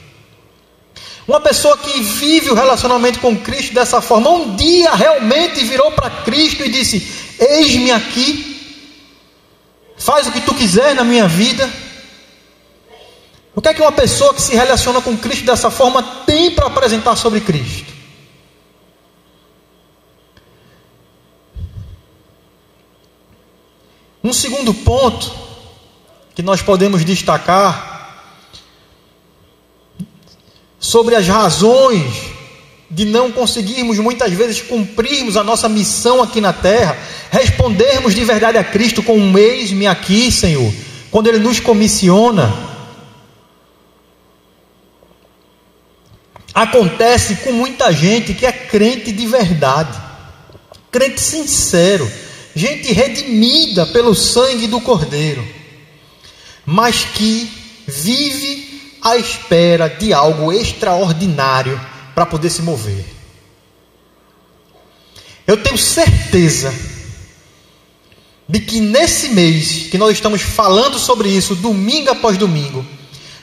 Uma 1.28 1.40
pessoa 1.40 1.78
que 1.78 2.02
vive 2.02 2.50
o 2.50 2.56
relacionamento 2.56 3.20
com 3.20 3.38
Cristo 3.38 3.74
dessa 3.74 4.02
forma, 4.02 4.30
um 4.30 4.56
dia 4.56 4.94
realmente 4.94 5.64
virou 5.64 5.92
para 5.92 6.10
Cristo 6.10 6.64
e 6.64 6.70
disse: 6.70 7.36
Eis-me 7.40 7.92
aqui, 7.92 8.86
faz 9.98 10.28
o 10.28 10.32
que 10.32 10.42
tu 10.42 10.54
quiser 10.54 10.96
na 10.96 11.04
minha 11.04 11.28
vida. 11.28 11.70
O 13.54 13.62
que 13.62 13.70
é 13.70 13.74
que 13.74 13.82
uma 13.82 13.92
pessoa 13.92 14.34
que 14.34 14.42
se 14.42 14.56
relaciona 14.56 15.02
com 15.02 15.16
Cristo 15.18 15.46
dessa 15.46 15.70
forma 15.70 16.02
tem 16.26 16.52
para 16.52 16.68
apresentar 16.68 17.16
sobre 17.16 17.42
Cristo? 17.42 17.92
Um 24.24 24.34
segundo 24.34 24.74
ponto 24.74 25.32
que 26.34 26.42
nós 26.42 26.62
podemos 26.62 27.04
destacar 27.04 27.91
sobre 30.82 31.16
as 31.16 31.28
razões 31.28 32.32
de 32.90 33.06
não 33.06 33.32
conseguirmos 33.32 34.00
muitas 34.00 34.34
vezes 34.34 34.62
cumprirmos 34.62 35.38
a 35.38 35.44
nossa 35.44 35.70
missão 35.70 36.22
aqui 36.24 36.42
na 36.42 36.52
terra, 36.52 36.98
respondermos 37.30 38.16
de 38.16 38.26
verdade 38.26 38.58
a 38.58 38.64
Cristo 38.64 39.04
com 39.04 39.18
um 39.18 39.38
eis-me 39.38 39.86
aqui, 39.86 40.32
Senhor, 40.32 40.74
quando 41.12 41.28
Ele 41.28 41.38
nos 41.38 41.60
comissiona. 41.60 42.52
Acontece 46.54 47.36
com 47.38 47.54
muita 47.54 47.94
gente 47.94 48.34
que 48.34 48.46
é 48.46 48.52
crente 48.52 49.12
de 49.12 49.26
verdade, 49.28 49.98
crente 50.92 51.22
sincero, 51.22 52.12
gente 52.54 52.92
redimida 52.92 53.86
pelo 53.86 54.16
sangue 54.16 54.68
do 54.68 54.82
Cordeiro, 54.82 55.48
mas 56.66 57.06
que 57.06 57.50
vive 57.88 58.71
à 59.02 59.18
espera 59.18 59.88
de 59.88 60.14
algo 60.14 60.52
extraordinário 60.54 61.80
para 62.14 62.26
poder 62.26 62.50
se 62.50 62.62
mover. 62.62 63.06
Eu 65.48 65.58
tenho 65.58 65.78
certeza 65.78 66.74
de 68.48 68.60
que 68.60 68.80
nesse 68.80 69.30
mês 69.30 69.88
que 69.90 69.98
nós 69.98 70.12
estamos 70.12 70.42
falando 70.42 71.00
sobre 71.00 71.30
isso, 71.30 71.56
domingo 71.56 72.12
após 72.12 72.38
domingo, 72.38 72.86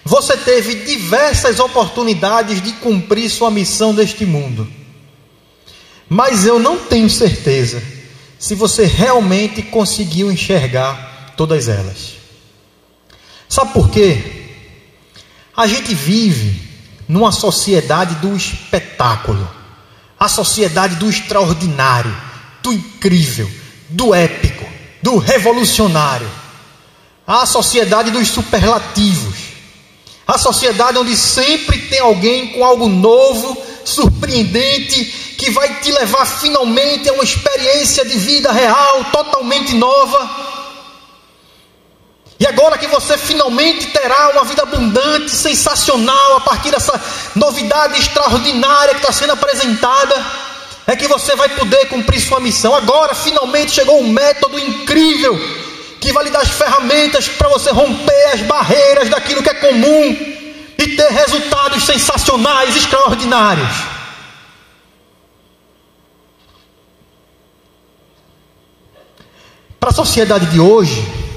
você 0.05 0.37
teve 0.37 0.75
diversas 0.87 1.59
oportunidades 1.59 2.63
de 2.63 2.73
cumprir 2.75 3.29
sua 3.29 3.51
missão 3.51 3.93
neste 3.93 4.25
mundo. 4.25 4.67
Mas 6.09 6.47
eu 6.47 6.59
não 6.59 6.79
tenho 6.79 7.11
certeza 7.11 7.83
se 8.39 8.55
você 8.55 8.85
realmente 8.85 9.63
conseguiu 9.63 10.31
enxergar 10.31 11.35
todas 11.37 11.69
elas. 11.69 12.15
Sabe 13.49 13.73
por 13.73 13.91
quê? 13.91 14.38
A 15.59 15.67
gente 15.67 15.93
vive 15.93 16.63
numa 17.09 17.33
sociedade 17.33 18.15
do 18.25 18.37
espetáculo, 18.37 19.51
a 20.17 20.29
sociedade 20.29 20.95
do 20.95 21.11
extraordinário, 21.11 22.17
do 22.63 22.73
incrível, 22.73 23.51
do 23.89 24.15
épico, 24.15 24.65
do 25.03 25.19
revolucionário, 25.19 26.31
a 27.27 27.45
sociedade 27.45 28.13
dos 28.13 28.29
superlativos, 28.29 29.35
a 30.25 30.39
sociedade 30.39 30.97
onde 30.97 31.17
sempre 31.17 31.77
tem 31.89 31.99
alguém 31.99 32.53
com 32.53 32.65
algo 32.65 32.89
novo, 32.89 33.61
surpreendente, 33.85 35.07
que 35.37 35.51
vai 35.51 35.81
te 35.81 35.91
levar 35.91 36.25
finalmente 36.25 37.09
a 37.09 37.15
uma 37.15 37.25
experiência 37.25 38.05
de 38.05 38.17
vida 38.17 38.53
real, 38.53 39.07
totalmente 39.07 39.75
nova. 39.75 40.48
E 42.41 42.47
agora 42.47 42.79
que 42.79 42.87
você 42.87 43.19
finalmente 43.19 43.89
terá 43.89 44.31
uma 44.31 44.45
vida 44.45 44.63
abundante, 44.63 45.31
sensacional, 45.31 46.37
a 46.37 46.41
partir 46.41 46.71
dessa 46.71 47.01
novidade 47.35 47.99
extraordinária 47.99 48.95
que 48.95 49.01
está 49.01 49.13
sendo 49.13 49.33
apresentada, 49.33 50.15
é 50.87 50.95
que 50.95 51.09
você 51.09 51.35
vai 51.35 51.49
poder 51.49 51.87
cumprir 51.89 52.21
sua 52.21 52.39
missão. 52.39 52.75
Agora 52.77 53.13
finalmente 53.15 53.73
chegou 53.73 54.01
um 54.01 54.13
método 54.13 54.59
incrível 54.59 55.37
que 56.01 56.13
vai 56.13 56.25
lhe 56.25 56.31
dar 56.31 56.43
as 56.43 56.51
ferramentas 56.51 57.27
para 57.29 57.49
você 57.49 57.71
romper 57.71 58.25
as 58.33 58.41
barreiras 58.43 59.09
daquilo 59.09 59.43
que 59.43 59.51
é 59.51 59.55
comum 59.55 60.17
e 60.79 60.97
ter 60.97 61.11
resultados 61.11 61.85
sensacionais, 61.85 62.77
extraordinários. 62.77 63.69
Para 69.81 69.91
a 69.91 69.93
sociedade 69.93 70.47
de 70.47 70.61
hoje, 70.61 71.28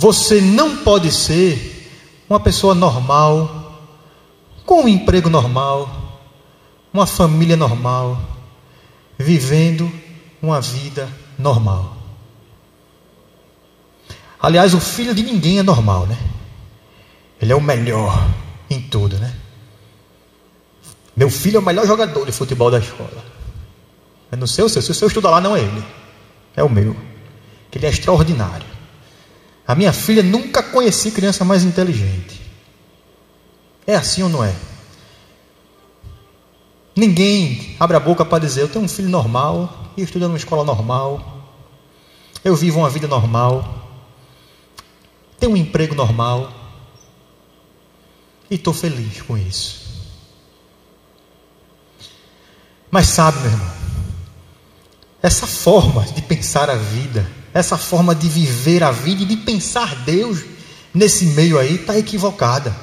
você 0.00 0.40
não 0.40 0.78
pode 0.78 1.12
ser 1.12 2.24
uma 2.26 2.40
pessoa 2.40 2.74
normal, 2.74 3.84
com 4.64 4.84
um 4.84 4.88
emprego 4.88 5.28
normal, 5.28 6.22
uma 6.90 7.06
família 7.06 7.54
normal, 7.54 8.18
vivendo 9.18 9.92
uma 10.40 10.58
vida 10.58 11.06
normal. 11.38 11.98
Aliás, 14.40 14.72
o 14.72 14.80
filho 14.80 15.14
de 15.14 15.22
ninguém 15.22 15.58
é 15.58 15.62
normal, 15.62 16.06
né? 16.06 16.16
Ele 17.38 17.52
é 17.52 17.56
o 17.56 17.60
melhor 17.60 18.26
em 18.70 18.80
tudo, 18.80 19.18
né? 19.18 19.36
Meu 21.14 21.28
filho 21.28 21.58
é 21.58 21.60
o 21.60 21.62
melhor 21.62 21.86
jogador 21.86 22.24
de 22.24 22.32
futebol 22.32 22.70
da 22.70 22.78
escola. 22.78 23.22
Eu 24.32 24.38
não 24.38 24.46
sei 24.46 24.64
o 24.64 24.68
seu, 24.70 24.80
se 24.80 24.90
o 24.92 24.94
seu 24.94 25.08
estuda 25.08 25.28
lá, 25.28 25.42
não 25.42 25.54
é 25.54 25.60
ele. 25.60 25.84
É 26.56 26.62
o 26.62 26.70
meu. 26.70 26.96
Que 27.70 27.76
ele 27.76 27.84
é 27.84 27.90
extraordinário. 27.90 28.79
A 29.70 29.74
minha 29.76 29.92
filha 29.92 30.20
nunca 30.20 30.64
conheci 30.64 31.12
criança 31.12 31.44
mais 31.44 31.62
inteligente. 31.62 32.42
É 33.86 33.94
assim 33.94 34.20
ou 34.20 34.28
não 34.28 34.42
é? 34.42 34.52
Ninguém 36.96 37.76
abre 37.78 37.96
a 37.96 38.00
boca 38.00 38.24
para 38.24 38.40
dizer: 38.40 38.62
Eu 38.62 38.68
tenho 38.68 38.84
um 38.84 38.88
filho 38.88 39.08
normal 39.08 39.92
e 39.96 40.02
estudo 40.02 40.26
numa 40.26 40.36
escola 40.36 40.64
normal. 40.64 41.54
Eu 42.42 42.56
vivo 42.56 42.80
uma 42.80 42.90
vida 42.90 43.06
normal. 43.06 43.86
Tenho 45.38 45.52
um 45.52 45.56
emprego 45.56 45.94
normal. 45.94 46.52
E 48.50 48.56
estou 48.56 48.74
feliz 48.74 49.22
com 49.22 49.38
isso. 49.38 50.10
Mas 52.90 53.06
sabe, 53.06 53.38
meu 53.38 53.52
irmão, 53.52 53.72
essa 55.22 55.46
forma 55.46 56.02
de 56.06 56.22
pensar 56.22 56.68
a 56.68 56.74
vida, 56.74 57.24
essa 57.52 57.76
forma 57.76 58.14
de 58.14 58.28
viver 58.28 58.82
a 58.82 58.90
vida 58.90 59.22
e 59.22 59.26
de 59.26 59.36
pensar 59.36 59.94
Deus 60.04 60.44
nesse 60.94 61.26
meio 61.26 61.58
aí 61.58 61.76
está 61.76 61.98
equivocada. 61.98 62.74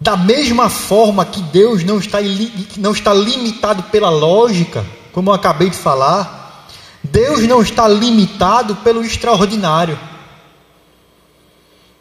Da 0.00 0.16
mesma 0.16 0.68
forma 0.68 1.24
que 1.24 1.40
Deus 1.40 1.84
não 1.84 1.98
está, 1.98 2.18
não 2.76 2.90
está 2.90 3.14
limitado 3.14 3.84
pela 3.84 4.10
lógica, 4.10 4.84
como 5.12 5.30
eu 5.30 5.34
acabei 5.34 5.70
de 5.70 5.76
falar, 5.76 6.66
Deus 7.02 7.42
não 7.46 7.62
está 7.62 7.86
limitado 7.86 8.76
pelo 8.76 9.04
extraordinário. 9.04 9.98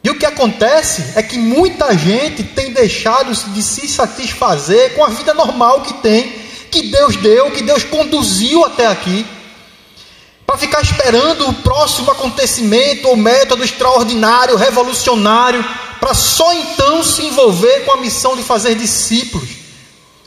E 0.03 0.09
o 0.09 0.17
que 0.17 0.25
acontece 0.25 1.13
é 1.15 1.21
que 1.21 1.37
muita 1.37 1.95
gente 1.95 2.43
tem 2.43 2.73
deixado 2.73 3.31
de 3.53 3.61
se 3.61 3.87
satisfazer 3.87 4.95
com 4.95 5.03
a 5.05 5.09
vida 5.09 5.33
normal 5.33 5.81
que 5.81 5.93
tem, 5.95 6.31
que 6.71 6.89
Deus 6.89 7.15
deu, 7.17 7.51
que 7.51 7.61
Deus 7.61 7.83
conduziu 7.83 8.65
até 8.65 8.87
aqui, 8.87 9.25
para 10.51 10.57
ficar 10.57 10.81
esperando 10.81 11.47
o 11.47 11.53
próximo 11.53 12.11
acontecimento 12.11 13.07
ou 13.07 13.15
método 13.15 13.63
extraordinário, 13.63 14.57
revolucionário, 14.57 15.63
para 15.97 16.13
só 16.13 16.53
então 16.53 17.01
se 17.01 17.23
envolver 17.23 17.85
com 17.85 17.93
a 17.93 17.97
missão 18.01 18.35
de 18.35 18.43
fazer 18.43 18.75
discípulos, 18.75 19.47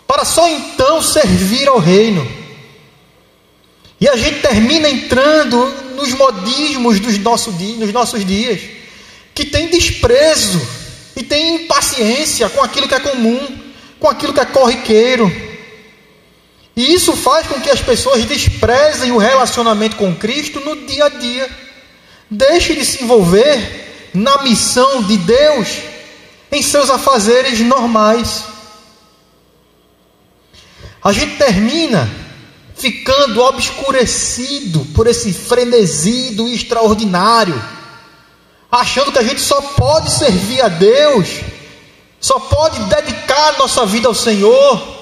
para 0.06 0.24
só 0.24 0.48
então 0.48 1.02
servir 1.02 1.68
ao 1.68 1.78
reino. 1.78 2.26
E 4.00 4.08
a 4.08 4.16
gente 4.16 4.40
termina 4.40 4.88
entrando 4.88 5.66
nos 5.94 6.14
modismos 6.14 6.98
dos 7.00 7.18
nossos 7.18 8.24
dias 8.24 8.62
que 9.34 9.44
tem 9.44 9.68
desprezo 9.68 10.66
e 11.14 11.22
tem 11.22 11.56
impaciência 11.56 12.48
com 12.48 12.62
aquilo 12.62 12.88
que 12.88 12.94
é 12.94 13.00
comum, 13.00 13.58
com 14.00 14.08
aquilo 14.08 14.32
que 14.32 14.40
é 14.40 14.46
corriqueiro. 14.46 15.30
E 16.76 16.92
isso 16.92 17.16
faz 17.16 17.46
com 17.46 17.60
que 17.60 17.70
as 17.70 17.80
pessoas 17.80 18.24
desprezem 18.24 19.12
o 19.12 19.18
relacionamento 19.18 19.96
com 19.96 20.14
Cristo 20.14 20.60
no 20.60 20.86
dia 20.86 21.06
a 21.06 21.08
dia. 21.08 21.48
Deixe 22.30 22.74
de 22.74 22.84
se 22.84 23.04
envolver 23.04 24.10
na 24.12 24.42
missão 24.42 25.02
de 25.02 25.16
Deus 25.18 25.68
em 26.50 26.62
seus 26.62 26.90
afazeres 26.90 27.60
normais. 27.60 28.44
A 31.02 31.12
gente 31.12 31.36
termina 31.36 32.10
ficando 32.74 33.40
obscurecido 33.42 34.84
por 34.94 35.06
esse 35.06 35.32
frenesi 35.32 36.30
do 36.30 36.48
extraordinário 36.48 37.62
achando 38.80 39.12
que 39.12 39.18
a 39.18 39.22
gente 39.22 39.40
só 39.40 39.60
pode 39.60 40.10
servir 40.10 40.60
a 40.60 40.68
Deus, 40.68 41.28
só 42.20 42.40
pode 42.40 42.80
dedicar 42.84 43.56
nossa 43.56 43.86
vida 43.86 44.08
ao 44.08 44.14
Senhor, 44.14 44.93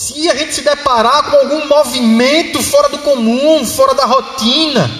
se 0.00 0.30
a 0.30 0.34
gente 0.34 0.54
se 0.54 0.62
deparar 0.62 1.24
com 1.24 1.36
algum 1.36 1.68
movimento 1.68 2.62
fora 2.62 2.88
do 2.88 3.00
comum, 3.00 3.66
fora 3.66 3.92
da 3.92 4.06
rotina, 4.06 4.90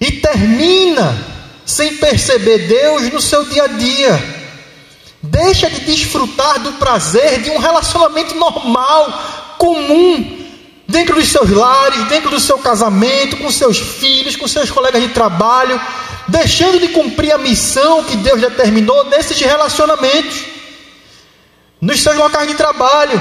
e 0.00 0.12
termina 0.12 1.14
sem 1.66 1.98
perceber 1.98 2.66
Deus 2.68 3.12
no 3.12 3.20
seu 3.20 3.44
dia 3.44 3.64
a 3.64 3.66
dia. 3.66 4.36
Deixa 5.22 5.68
de 5.68 5.80
desfrutar 5.80 6.58
do 6.60 6.72
prazer 6.72 7.42
de 7.42 7.50
um 7.50 7.58
relacionamento 7.58 8.34
normal, 8.36 9.12
comum, 9.58 10.46
dentro 10.88 11.16
dos 11.16 11.28
seus 11.28 11.50
lares, 11.50 12.08
dentro 12.08 12.30
do 12.30 12.40
seu 12.40 12.56
casamento, 12.56 13.36
com 13.36 13.50
seus 13.50 13.76
filhos, 13.76 14.36
com 14.36 14.48
seus 14.48 14.70
colegas 14.70 15.02
de 15.02 15.08
trabalho, 15.08 15.78
deixando 16.26 16.80
de 16.80 16.88
cumprir 16.88 17.30
a 17.30 17.36
missão 17.36 18.04
que 18.04 18.16
Deus 18.16 18.40
determinou 18.40 19.04
nesses 19.04 19.38
relacionamentos, 19.38 20.46
nos 21.78 22.00
seus 22.00 22.16
locais 22.16 22.48
de 22.48 22.54
trabalho, 22.54 23.20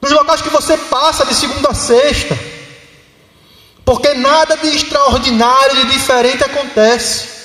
nos 0.00 0.12
locais 0.12 0.42
que 0.42 0.50
você 0.50 0.76
passa 0.76 1.24
de 1.24 1.34
segunda 1.34 1.70
a 1.70 1.74
sexta, 1.74 2.38
porque 3.84 4.14
nada 4.14 4.56
de 4.56 4.68
extraordinário, 4.68 5.76
de 5.76 5.92
diferente 5.92 6.44
acontece. 6.44 7.36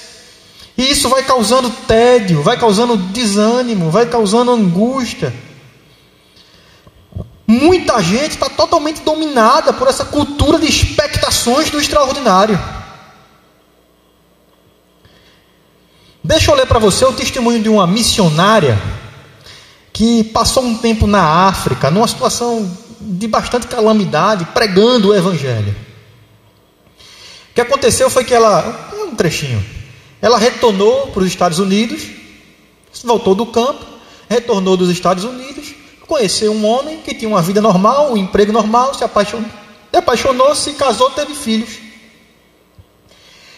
E 0.77 0.89
isso 0.91 1.09
vai 1.09 1.23
causando 1.23 1.69
tédio, 1.87 2.41
vai 2.41 2.57
causando 2.57 2.97
desânimo, 2.97 3.91
vai 3.91 4.05
causando 4.05 4.51
angústia. 4.51 5.33
Muita 7.45 8.01
gente 8.01 8.31
está 8.31 8.49
totalmente 8.49 9.01
dominada 9.01 9.73
por 9.73 9.87
essa 9.87 10.05
cultura 10.05 10.57
de 10.57 10.67
expectações 10.67 11.69
do 11.69 11.79
extraordinário. 11.79 12.59
Deixa 16.23 16.49
eu 16.51 16.55
ler 16.55 16.65
para 16.65 16.79
você 16.79 17.03
o 17.03 17.13
testemunho 17.13 17.61
de 17.61 17.67
uma 17.67 17.85
missionária 17.85 18.79
que 19.93 20.23
passou 20.25 20.63
um 20.63 20.77
tempo 20.77 21.05
na 21.05 21.47
África, 21.47 21.91
numa 21.91 22.07
situação 22.07 22.69
de 22.99 23.27
bastante 23.27 23.67
calamidade, 23.67 24.45
pregando 24.53 25.09
o 25.09 25.15
Evangelho. 25.15 25.75
O 27.51 27.53
que 27.53 27.61
aconteceu 27.61 28.09
foi 28.09 28.23
que 28.23 28.33
ela, 28.33 28.91
um 28.93 29.15
trechinho, 29.15 29.63
ela 30.21 30.37
retornou 30.37 31.07
para 31.07 31.21
os 31.21 31.27
Estados 31.27 31.59
Unidos, 31.59 32.03
voltou 33.03 33.35
do 33.35 33.45
campo, 33.45 33.85
retornou 34.29 34.77
dos 34.77 34.89
Estados 34.89 35.23
Unidos, 35.23 35.73
conheceu 36.07 36.51
um 36.51 36.65
homem 36.65 37.01
que 37.01 37.13
tinha 37.13 37.27
uma 37.27 37.41
vida 37.41 37.61
normal, 37.61 38.13
um 38.13 38.17
emprego 38.17 38.51
normal, 38.51 38.93
se 38.93 39.03
apaixonou, 39.03 39.49
se 39.89 39.97
apaixonou, 39.97 40.55
se 40.55 40.73
casou, 40.73 41.09
teve 41.09 41.33
filhos. 41.35 41.79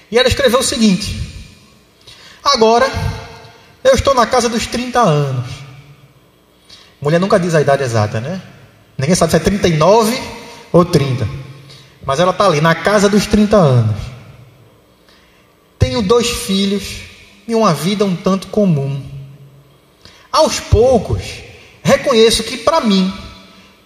E 0.09 0.17
ela 0.17 0.27
escreveu 0.27 0.59
o 0.59 0.63
seguinte: 0.63 1.15
Agora, 2.43 2.89
eu 3.83 3.93
estou 3.93 4.13
na 4.13 4.25
casa 4.25 4.47
dos 4.47 4.65
30 4.67 4.99
anos. 4.99 5.62
Mulher 7.03 7.19
nunca 7.19 7.37
diz 7.37 7.53
a 7.53 7.59
idade 7.59 7.83
exata, 7.83 8.21
né? 8.21 8.41
Ninguém 8.97 9.13
sabe 9.13 9.31
se 9.31 9.35
é 9.35 9.39
39 9.39 10.17
ou 10.71 10.85
30. 10.85 11.27
Mas 12.05 12.17
ela 12.17 12.31
está 12.31 12.45
ali, 12.45 12.61
na 12.61 12.73
casa 12.73 13.09
dos 13.09 13.25
30 13.25 13.57
anos. 13.57 13.97
Tenho 15.77 16.01
dois 16.01 16.29
filhos 16.29 17.01
e 17.45 17.53
uma 17.53 17.73
vida 17.73 18.05
um 18.05 18.15
tanto 18.15 18.47
comum. 18.47 19.03
Aos 20.31 20.61
poucos, 20.61 21.21
reconheço 21.83 22.41
que 22.41 22.55
para 22.55 22.79
mim 22.79 23.13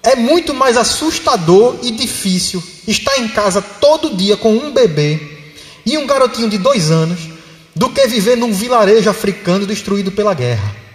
é 0.04 0.16
muito 0.16 0.54
mais 0.54 0.78
assustador 0.78 1.80
e 1.82 1.90
difícil 1.90 2.64
estar 2.88 3.18
em 3.18 3.28
casa 3.30 3.64
todo 3.64 4.16
dia 4.16 4.38
com 4.38 4.54
um 4.54 4.72
bebê 4.72 5.20
e 5.84 5.98
um 5.98 6.06
garotinho 6.06 6.50
de 6.52 6.60
dois 6.60 6.92
anos 6.92 7.20
do 7.76 7.90
que 7.90 8.06
viver 8.06 8.38
num 8.38 8.54
vilarejo 8.54 9.10
africano 9.10 9.66
destruído 9.66 10.12
pela 10.12 10.36
guerra. 10.36 10.87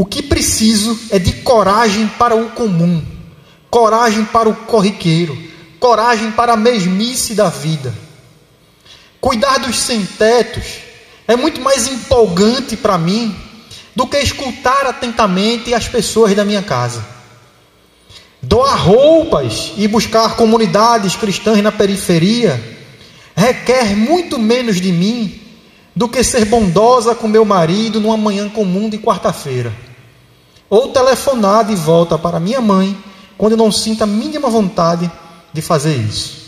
O 0.00 0.06
que 0.06 0.22
preciso 0.22 0.98
é 1.10 1.18
de 1.18 1.30
coragem 1.42 2.08
para 2.18 2.34
o 2.34 2.52
comum, 2.52 3.04
coragem 3.68 4.24
para 4.24 4.48
o 4.48 4.56
corriqueiro, 4.56 5.36
coragem 5.78 6.30
para 6.30 6.54
a 6.54 6.56
mesmice 6.56 7.34
da 7.34 7.50
vida. 7.50 7.92
Cuidar 9.20 9.58
dos 9.58 9.78
sem-tetos 9.78 10.64
é 11.28 11.36
muito 11.36 11.60
mais 11.60 11.86
empolgante 11.86 12.78
para 12.78 12.96
mim 12.96 13.36
do 13.94 14.06
que 14.06 14.16
escutar 14.16 14.86
atentamente 14.86 15.74
as 15.74 15.86
pessoas 15.86 16.34
da 16.34 16.46
minha 16.46 16.62
casa. 16.62 17.04
Doar 18.40 18.82
roupas 18.82 19.74
e 19.76 19.86
buscar 19.86 20.34
comunidades 20.34 21.14
cristãs 21.14 21.62
na 21.62 21.70
periferia 21.70 22.58
requer 23.36 23.94
muito 23.94 24.38
menos 24.38 24.80
de 24.80 24.92
mim 24.92 25.42
do 25.94 26.08
que 26.08 26.24
ser 26.24 26.46
bondosa 26.46 27.14
com 27.14 27.28
meu 27.28 27.44
marido 27.44 28.00
numa 28.00 28.16
manhã 28.16 28.48
comum 28.48 28.88
de 28.88 28.96
quarta-feira. 28.96 29.89
Ou 30.70 30.88
telefonar 30.88 31.66
de 31.66 31.74
volta 31.74 32.16
para 32.16 32.40
minha 32.40 32.60
mãe 32.60 32.96
quando 33.36 33.52
eu 33.52 33.58
não 33.58 33.72
sinta 33.72 34.04
a 34.04 34.06
mínima 34.06 34.48
vontade 34.48 35.10
de 35.52 35.60
fazer 35.60 35.96
isso. 35.96 36.38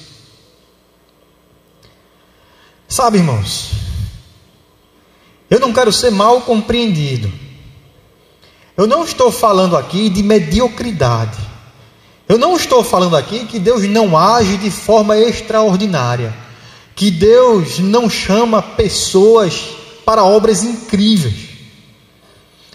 Sabe, 2.87 3.19
irmãos, 3.19 3.73
eu 5.51 5.59
não 5.59 5.73
quero 5.73 5.93
ser 5.93 6.11
mal 6.11 6.43
compreendido. 6.43 7.33
Eu 8.77 8.87
não 8.87 9.05
estou 9.05 9.33
falando 9.33 9.77
aqui 9.77 10.09
de 10.09 10.23
mediocridade. 10.23 11.39
Eu 12.29 12.39
não 12.39 12.57
estou 12.57 12.85
falando 12.85 13.17
aqui 13.17 13.45
que 13.47 13.59
Deus 13.59 13.83
não 13.85 14.17
age 14.17 14.57
de 14.57 14.71
forma 14.71 15.19
extraordinária. 15.19 16.33
que 16.95 17.11
Deus 17.11 17.79
não 17.79 18.09
chama 18.09 18.63
pessoas 18.63 19.65
para 20.05 20.25
obras 20.25 20.63
incríveis. 20.63 21.41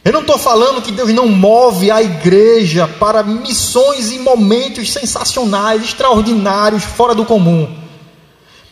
Eu 0.08 0.14
não 0.14 0.22
estou 0.22 0.38
falando 0.38 0.82
que 0.82 0.94
Deus 0.94 1.14
não 1.14 1.28
move 1.28 1.92
a 1.92 2.02
igreja 2.02 2.88
para 2.88 3.24
missões 3.24 4.10
e 4.10 4.20
momentos 4.20 4.94
sensacionais, 4.94 5.84
extraordinários, 5.84 6.86
fora 6.86 7.14
do 7.14 7.26
comum. 7.26 7.78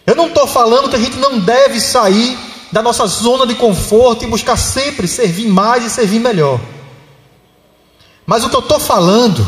Eu 0.07 0.15
não 0.15 0.27
estou 0.27 0.47
falando 0.47 0.87
que 0.87 0.95
a 0.95 0.99
gente 0.99 1.17
não 1.17 1.37
deve 1.37 1.81
sair 1.81 2.37
da 2.71 2.81
nossa 2.81 3.05
zona 3.07 3.45
de 3.45 3.53
conforto 3.53 4.23
e 4.23 4.29
buscar 4.29 4.55
sempre 4.55 5.09
servir 5.09 5.49
mais 5.49 5.83
e 5.83 5.89
servir 5.89 6.19
melhor. 6.19 6.57
Mas 8.25 8.45
o 8.45 8.49
que 8.49 8.55
eu 8.55 8.61
estou 8.61 8.79
falando 8.79 9.45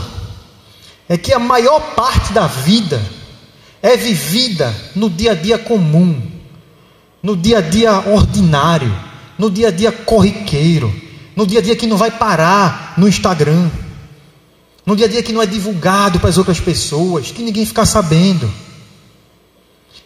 é 1.08 1.17
que 1.17 1.32
a 1.32 1.39
maior 1.39 1.80
parte 1.95 2.34
da 2.34 2.47
vida 2.47 3.02
é 3.82 3.95
vivida 3.95 4.76
no 4.93 5.10
dia 5.10 5.32
a 5.32 5.36
dia 5.36 5.58
comum, 5.58 6.21
no 7.23 7.38
dia 7.38 7.60
a 7.60 7.62
dia 7.62 7.93
ordinário, 8.10 8.93
no 9.39 9.50
dia 9.50 9.69
a 9.69 9.71
dia 9.71 9.93
corriqueiro, 9.93 11.07
no 11.38 11.45
dia 11.45 11.60
a 11.60 11.62
dia 11.62 11.76
que 11.76 11.86
não 11.86 11.97
vai 11.97 12.10
parar 12.10 12.95
no 12.97 13.08
Instagram, 13.08 13.69
no 14.84 14.95
dia 14.95 15.06
a 15.06 15.10
dia 15.10 15.21
que 15.21 15.32
não 15.32 15.39
é 15.39 15.45
divulgado 15.45 16.19
para 16.19 16.30
as 16.30 16.38
outras 16.39 16.60
pessoas, 16.60 17.30
que 17.30 17.43
ninguém 17.43 17.63
fica 17.63 17.86
sabendo. 17.86 18.52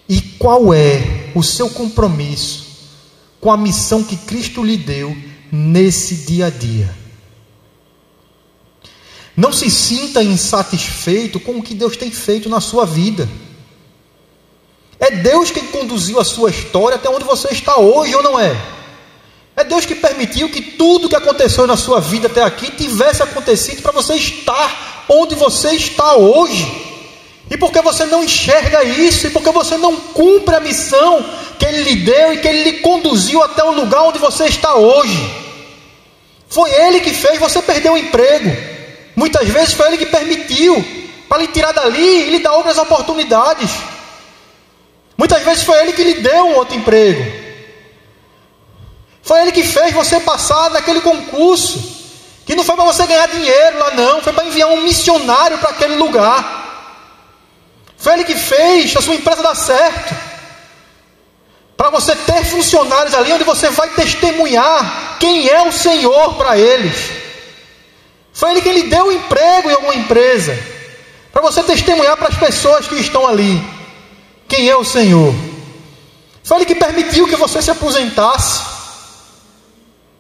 E 0.10 0.20
qual 0.38 0.74
é 0.74 1.32
o 1.34 1.41
seu 1.41 1.70
compromisso 1.70 2.67
com 3.39 3.50
a 3.50 3.56
missão 3.56 4.04
que 4.04 4.17
Cristo 4.17 4.62
lhe 4.62 4.76
deu 4.76 5.15
nesse 5.50 6.26
dia 6.26 6.48
a 6.48 6.50
dia? 6.50 6.94
Não 9.38 9.54
se 9.54 9.72
sinta 9.72 10.22
insatisfeito 10.22 11.39
com 11.39 11.60
o 11.60 11.63
que 11.63 11.74
Deus 11.74 11.96
tem 11.96 12.12
feito 12.12 12.50
na 12.50 12.60
sua 12.60 12.86
vida. 12.86 13.30
É 15.00 15.12
Deus 15.12 15.50
quem 15.50 15.67
conduziu 15.67 16.20
a 16.20 16.26
sua 16.26 16.50
história 16.50 16.98
até 16.98 17.10
onde 17.10 17.24
você 17.24 17.48
está 17.54 17.78
hoje, 17.78 18.13
ou 18.13 18.22
não 18.22 18.38
é? 18.38 18.81
É 19.62 19.63
Deus 19.63 19.86
que 19.86 19.93
permitiu 19.93 20.50
que 20.50 20.60
tudo 20.60 21.08
que 21.08 21.15
aconteceu 21.15 21.67
na 21.67 21.78
sua 21.78 22.02
vida 22.02 22.26
até 22.26 22.41
aqui 22.41 22.71
tivesse 22.71 23.21
acontecido 23.21 23.84
para 23.84 23.91
você 23.91 24.15
estar 24.15 25.06
onde 25.08 25.36
você 25.36 25.74
está 25.74 26.15
hoje. 26.15 26.65
E 27.47 27.56
porque 27.56 27.80
você 27.80 28.06
não 28.06 28.24
enxerga 28.24 28.84
isso, 28.84 29.28
e 29.28 29.30
porque 29.30 29.52
você 29.52 29.78
não 29.78 29.95
cumpre 29.95 30.56
a 30.56 30.60
missão 30.60 31.24
que 31.60 31.65
Ele 31.65 31.84
lhe 31.84 31.95
deu 31.97 32.34
e 32.34 32.38
que 32.38 32.47
Ele 32.47 32.63
lhe 32.63 32.74
conduziu 32.80 33.43
até 33.43 33.63
o 33.63 33.71
lugar 33.71 34.02
onde 34.02 34.17
você 34.17 34.45
está 34.45 34.74
hoje. 34.74 35.32
Foi 36.50 36.71
Ele 36.71 37.00
que 37.00 37.13
fez 37.13 37.39
você 37.39 37.62
perder 37.62 37.91
o 37.91 37.97
emprego. 37.97 38.58
Muitas 39.15 39.47
vezes 39.47 39.76
foi 39.76 39.89
Ele 39.89 40.00
que 40.00 40.08
permitiu 40.08 40.84
para 41.30 41.38
lhe 41.38 41.50
tirar 41.50 41.71
dali 41.71 42.24
e 42.24 42.30
lhe 42.32 42.39
dar 42.39 42.54
outras 42.54 42.80
oportunidades. 42.80 43.69
Muitas 45.15 45.43
vezes 45.43 45.62
foi 45.62 45.78
Ele 45.82 45.93
que 45.93 46.04
lhe 46.04 46.15
deu 46.15 46.47
um 46.47 46.56
outro 46.56 46.76
emprego. 46.76 47.40
Foi 49.32 49.44
Ele 49.44 49.54
que 49.54 49.63
fez 49.63 49.94
você 49.94 50.20
passar 50.20 50.72
naquele 50.72 51.00
concurso. 51.00 51.82
Que 52.46 52.54
não 52.54 52.65
foi 52.65 52.76
para 52.76 52.84
você 52.84 53.08
ganhar 53.08 53.30
dinheiro 53.30 53.80
lá, 53.80 53.91
não. 53.91 54.22
Foi 54.22 54.34
para 54.34 54.44
enviar 54.44 54.67
um 54.67 54.82
missionário 54.82 55.58
para 55.58 55.70
aquele 55.70 55.96
lugar. 55.96 57.15
Foi 57.98 58.12
Ele 58.12 58.26
que 58.26 58.36
fez 58.36 58.94
a 58.94 59.02
sua 59.02 59.15
empresa 59.15 59.41
dar 59.41 59.56
certo. 59.56 60.13
Para 61.78 61.89
você 61.89 62.13
ter 62.13 62.44
funcionários 62.44 63.13
ali 63.13 63.32
onde 63.32 63.46
você 63.46 63.70
vai 63.70 63.88
testemunhar 63.91 65.15
quem 65.17 65.48
é 65.48 65.62
o 65.65 65.72
Senhor 65.72 66.34
para 66.34 66.58
eles. 66.58 66.98
Foi 68.34 68.52
Ele 68.52 68.62
que 68.62 68.74
lhe 68.74 68.84
deu 68.89 69.06
um 69.06 69.13
emprego 69.13 69.70
em 69.70 69.74
alguma 69.76 69.96
empresa. 69.96 70.62
Para 71.32 71.41
você 71.41 71.63
testemunhar 71.63 72.17
para 72.17 72.28
as 72.28 72.38
pessoas 72.38 72.86
que 72.86 72.96
estão 72.96 73.26
ali. 73.26 73.63
Quem 74.50 74.67
é 74.67 74.76
o 74.76 74.84
Senhor? 74.84 75.34
Foi 76.44 76.58
Ele 76.58 76.65
que 76.65 76.76
permitiu 76.76 77.30
que 77.30 77.38
você 77.38 77.62
se 77.62 77.72
aposentasse, 77.72 78.71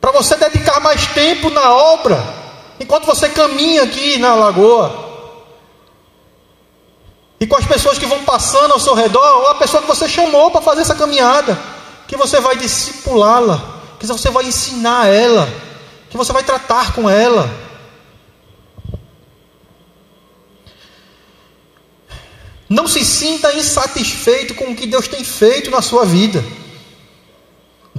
para 0.01 0.11
você 0.11 0.35
dedicar 0.35 0.79
mais 0.79 1.05
tempo 1.07 1.51
na 1.51 1.71
obra, 1.71 2.21
enquanto 2.79 3.05
você 3.05 3.29
caminha 3.29 3.83
aqui 3.83 4.17
na 4.17 4.33
lagoa. 4.33 5.11
E 7.39 7.45
com 7.45 7.55
as 7.55 7.65
pessoas 7.65 7.99
que 7.99 8.05
vão 8.07 8.23
passando 8.23 8.71
ao 8.71 8.79
seu 8.79 8.95
redor, 8.95 9.41
ou 9.41 9.47
a 9.47 9.55
pessoa 9.55 9.81
que 9.81 9.87
você 9.87 10.09
chamou 10.09 10.49
para 10.49 10.61
fazer 10.61 10.81
essa 10.81 10.95
caminhada, 10.95 11.57
que 12.07 12.17
você 12.17 12.39
vai 12.39 12.57
discipulá-la, 12.57 13.61
que 13.99 14.07
você 14.07 14.31
vai 14.31 14.45
ensinar 14.45 15.07
ela, 15.07 15.47
que 16.09 16.17
você 16.17 16.33
vai 16.33 16.43
tratar 16.43 16.93
com 16.93 17.07
ela. 17.07 17.49
Não 22.67 22.87
se 22.87 23.05
sinta 23.05 23.53
insatisfeito 23.53 24.55
com 24.55 24.71
o 24.71 24.75
que 24.75 24.87
Deus 24.87 25.07
tem 25.07 25.23
feito 25.23 25.69
na 25.69 25.81
sua 25.81 26.05
vida. 26.05 26.43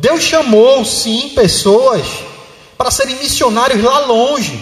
Deus 0.03 0.21
chamou, 0.25 0.85
sim, 0.85 1.29
pessoas 1.29 2.05
para 2.77 2.91
serem 2.91 3.15
missionários 3.15 3.81
lá 3.81 4.01
longe. 4.01 4.61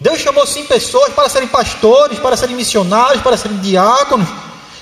Deus 0.00 0.18
chamou, 0.18 0.46
sim, 0.46 0.64
pessoas 0.64 1.12
para 1.12 1.28
serem 1.28 1.46
pastores, 1.46 2.18
para 2.18 2.38
serem 2.38 2.56
missionários, 2.56 3.22
para 3.22 3.36
serem 3.36 3.58
diáconos. 3.58 4.26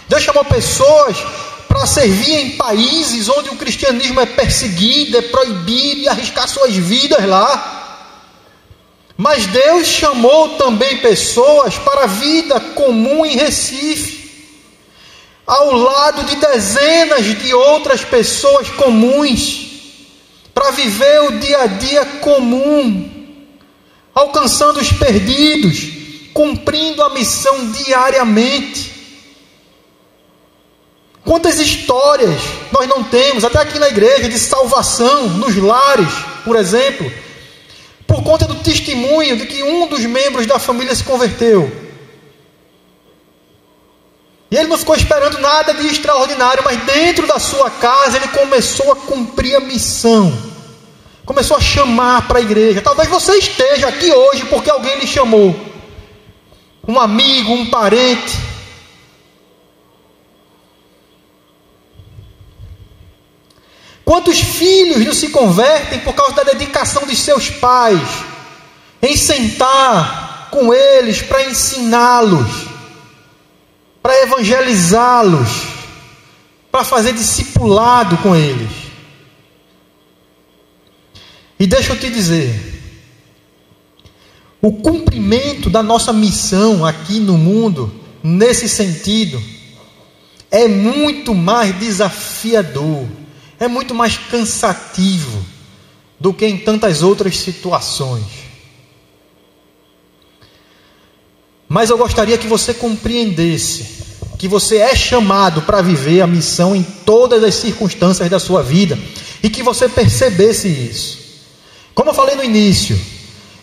Deus 0.08 0.22
chamou 0.22 0.44
pessoas 0.44 1.16
para 1.66 1.84
servir 1.86 2.34
em 2.34 2.50
países 2.50 3.28
onde 3.28 3.48
o 3.48 3.56
cristianismo 3.56 4.20
é 4.20 4.26
perseguido, 4.26 5.18
é 5.18 5.22
proibido 5.22 6.02
e 6.02 6.08
arriscar 6.08 6.46
suas 6.46 6.72
vidas 6.76 7.26
lá. 7.26 8.04
Mas 9.16 9.44
Deus 9.46 9.88
chamou 9.88 10.50
também 10.50 10.98
pessoas 10.98 11.78
para 11.78 12.04
a 12.04 12.06
vida 12.06 12.60
comum 12.60 13.26
em 13.26 13.34
Recife 13.34 14.24
ao 15.44 15.72
lado 15.72 16.22
de 16.24 16.36
dezenas 16.36 17.24
de 17.24 17.52
outras 17.54 18.04
pessoas 18.04 18.68
comuns, 18.70 19.65
para 20.56 20.70
viver 20.70 21.20
o 21.24 21.38
dia 21.38 21.64
a 21.64 21.66
dia 21.66 22.02
comum, 22.22 23.10
alcançando 24.14 24.80
os 24.80 24.90
perdidos, 24.90 26.30
cumprindo 26.32 27.02
a 27.02 27.10
missão 27.10 27.72
diariamente. 27.72 28.90
Quantas 31.22 31.58
histórias 31.58 32.40
nós 32.72 32.88
não 32.88 33.04
temos, 33.04 33.44
até 33.44 33.58
aqui 33.58 33.78
na 33.78 33.88
igreja, 33.88 34.30
de 34.30 34.38
salvação 34.38 35.28
nos 35.28 35.54
lares, 35.56 36.08
por 36.42 36.56
exemplo, 36.56 37.12
por 38.06 38.22
conta 38.22 38.46
do 38.46 38.54
testemunho 38.54 39.36
de 39.36 39.44
que 39.44 39.62
um 39.62 39.86
dos 39.86 40.00
membros 40.06 40.46
da 40.46 40.58
família 40.58 40.94
se 40.94 41.04
converteu. 41.04 41.70
E 44.50 44.56
ele 44.56 44.68
não 44.68 44.78
ficou 44.78 44.94
esperando 44.94 45.38
nada 45.38 45.74
de 45.74 45.86
extraordinário, 45.88 46.62
mas 46.64 46.80
dentro 46.84 47.26
da 47.26 47.38
sua 47.38 47.68
casa 47.68 48.16
ele 48.16 48.28
começou 48.28 48.92
a 48.92 48.96
cumprir 48.96 49.56
a 49.56 49.60
missão. 49.60 50.32
Começou 51.24 51.56
a 51.56 51.60
chamar 51.60 52.28
para 52.28 52.38
a 52.38 52.42
igreja. 52.42 52.80
Talvez 52.80 53.08
você 53.08 53.36
esteja 53.36 53.88
aqui 53.88 54.12
hoje 54.12 54.44
porque 54.44 54.70
alguém 54.70 55.00
lhe 55.00 55.06
chamou. 55.06 55.54
Um 56.86 57.00
amigo, 57.00 57.52
um 57.52 57.66
parente. 57.66 58.38
Quantos 64.04 64.38
filhos 64.38 65.04
não 65.04 65.12
se 65.12 65.30
convertem 65.30 65.98
por 65.98 66.14
causa 66.14 66.32
da 66.32 66.44
dedicação 66.44 67.04
de 67.08 67.16
seus 67.16 67.50
pais 67.50 68.00
em 69.02 69.16
sentar 69.16 70.48
com 70.52 70.72
eles 70.72 71.22
para 71.22 71.42
ensiná-los? 71.42 72.75
Para 74.06 74.22
evangelizá-los, 74.22 75.48
para 76.70 76.84
fazer 76.84 77.12
discipulado 77.12 78.16
com 78.18 78.36
eles. 78.36 78.70
E 81.58 81.66
deixa 81.66 81.92
eu 81.92 81.98
te 81.98 82.08
dizer, 82.08 82.54
o 84.62 84.74
cumprimento 84.74 85.68
da 85.68 85.82
nossa 85.82 86.12
missão 86.12 86.86
aqui 86.86 87.18
no 87.18 87.36
mundo, 87.36 87.92
nesse 88.22 88.68
sentido, 88.68 89.42
é 90.52 90.68
muito 90.68 91.34
mais 91.34 91.76
desafiador, 91.76 93.08
é 93.58 93.66
muito 93.66 93.92
mais 93.92 94.16
cansativo 94.16 95.44
do 96.20 96.32
que 96.32 96.46
em 96.46 96.58
tantas 96.58 97.02
outras 97.02 97.36
situações. 97.38 98.46
Mas 101.68 101.90
eu 101.90 101.98
gostaria 101.98 102.38
que 102.38 102.46
você 102.46 102.72
compreendesse 102.72 103.95
que 104.38 104.48
você 104.48 104.78
é 104.78 104.94
chamado 104.94 105.62
para 105.62 105.82
viver 105.82 106.20
a 106.20 106.26
missão 106.26 106.76
em 106.76 106.82
todas 106.82 107.42
as 107.42 107.54
circunstâncias 107.54 108.28
da 108.28 108.38
sua 108.38 108.62
vida 108.62 108.98
e 109.42 109.48
que 109.48 109.62
você 109.62 109.88
percebesse 109.88 110.68
isso. 110.68 111.18
Como 111.94 112.10
eu 112.10 112.14
falei 112.14 112.36
no 112.36 112.44
início, 112.44 112.98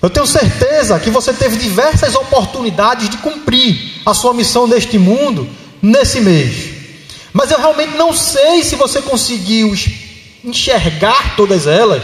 eu 0.01 0.09
tenho 0.09 0.25
certeza 0.25 0.99
que 0.99 1.09
você 1.09 1.31
teve 1.31 1.55
diversas 1.55 2.15
oportunidades 2.15 3.09
de 3.09 3.17
cumprir 3.17 4.01
a 4.05 4.13
sua 4.13 4.33
missão 4.33 4.67
neste 4.67 4.97
mundo 4.97 5.47
nesse 5.81 6.19
mês. 6.19 6.73
Mas 7.31 7.51
eu 7.51 7.57
realmente 7.57 7.95
não 7.95 8.13
sei 8.13 8.63
se 8.63 8.75
você 8.75 9.01
conseguiu 9.01 9.73
enxergar 10.43 11.35
todas 11.35 11.67
elas, 11.67 12.03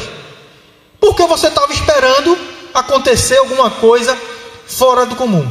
porque 1.00 1.24
você 1.26 1.48
estava 1.48 1.72
esperando 1.74 2.38
acontecer 2.74 3.38
alguma 3.38 3.70
coisa 3.70 4.18
fora 4.68 5.06
do 5.06 5.16
comum. 5.16 5.46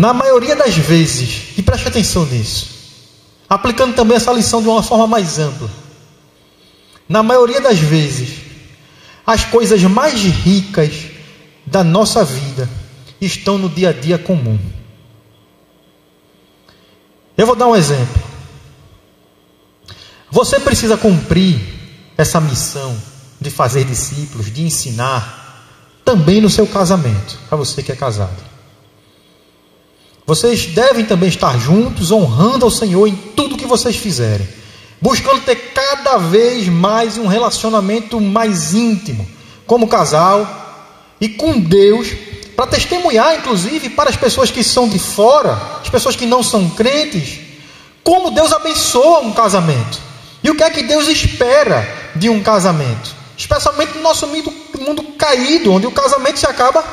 Na 0.00 0.14
maioria 0.14 0.56
das 0.56 0.74
vezes, 0.74 1.58
e 1.58 1.62
preste 1.62 1.86
atenção 1.86 2.24
nisso, 2.24 2.70
aplicando 3.46 3.94
também 3.94 4.16
essa 4.16 4.32
lição 4.32 4.62
de 4.62 4.66
uma 4.66 4.82
forma 4.82 5.06
mais 5.06 5.38
ampla. 5.38 5.68
Na 7.06 7.22
maioria 7.22 7.60
das 7.60 7.78
vezes, 7.78 8.30
as 9.26 9.44
coisas 9.44 9.82
mais 9.82 10.14
ricas 10.22 10.90
da 11.66 11.84
nossa 11.84 12.24
vida 12.24 12.66
estão 13.20 13.58
no 13.58 13.68
dia 13.68 13.90
a 13.90 13.92
dia 13.92 14.16
comum. 14.16 14.58
Eu 17.36 17.44
vou 17.46 17.54
dar 17.54 17.66
um 17.66 17.76
exemplo. 17.76 18.22
Você 20.30 20.58
precisa 20.60 20.96
cumprir 20.96 21.60
essa 22.16 22.40
missão 22.40 22.96
de 23.38 23.50
fazer 23.50 23.84
discípulos, 23.84 24.50
de 24.50 24.62
ensinar, 24.62 25.62
também 26.06 26.40
no 26.40 26.48
seu 26.48 26.66
casamento, 26.66 27.38
para 27.50 27.58
você 27.58 27.82
que 27.82 27.92
é 27.92 27.96
casado. 27.96 28.49
Vocês 30.30 30.66
devem 30.66 31.04
também 31.04 31.28
estar 31.28 31.58
juntos, 31.58 32.12
honrando 32.12 32.64
ao 32.64 32.70
Senhor 32.70 33.04
em 33.08 33.16
tudo 33.16 33.56
que 33.56 33.66
vocês 33.66 33.96
fizerem, 33.96 34.46
buscando 35.00 35.40
ter 35.40 35.56
cada 35.74 36.18
vez 36.18 36.68
mais 36.68 37.18
um 37.18 37.26
relacionamento 37.26 38.20
mais 38.20 38.72
íntimo, 38.72 39.28
como 39.66 39.88
casal 39.88 40.46
e 41.20 41.30
com 41.30 41.58
Deus, 41.58 42.12
para 42.54 42.68
testemunhar, 42.68 43.38
inclusive, 43.38 43.90
para 43.90 44.08
as 44.08 44.14
pessoas 44.14 44.52
que 44.52 44.62
são 44.62 44.88
de 44.88 45.00
fora, 45.00 45.80
as 45.82 45.90
pessoas 45.90 46.14
que 46.14 46.26
não 46.26 46.44
são 46.44 46.70
crentes, 46.70 47.40
como 48.04 48.30
Deus 48.30 48.52
abençoa 48.52 49.22
um 49.22 49.32
casamento 49.32 49.98
e 50.44 50.48
o 50.48 50.54
que 50.54 50.62
é 50.62 50.70
que 50.70 50.84
Deus 50.84 51.08
espera 51.08 52.12
de 52.14 52.28
um 52.28 52.40
casamento, 52.40 53.16
especialmente 53.36 53.96
no 53.96 54.02
nosso 54.02 54.28
mundo, 54.28 54.54
mundo 54.78 55.02
caído, 55.18 55.72
onde 55.72 55.88
o 55.88 55.90
casamento 55.90 56.38
se 56.38 56.46
acaba 56.46 56.84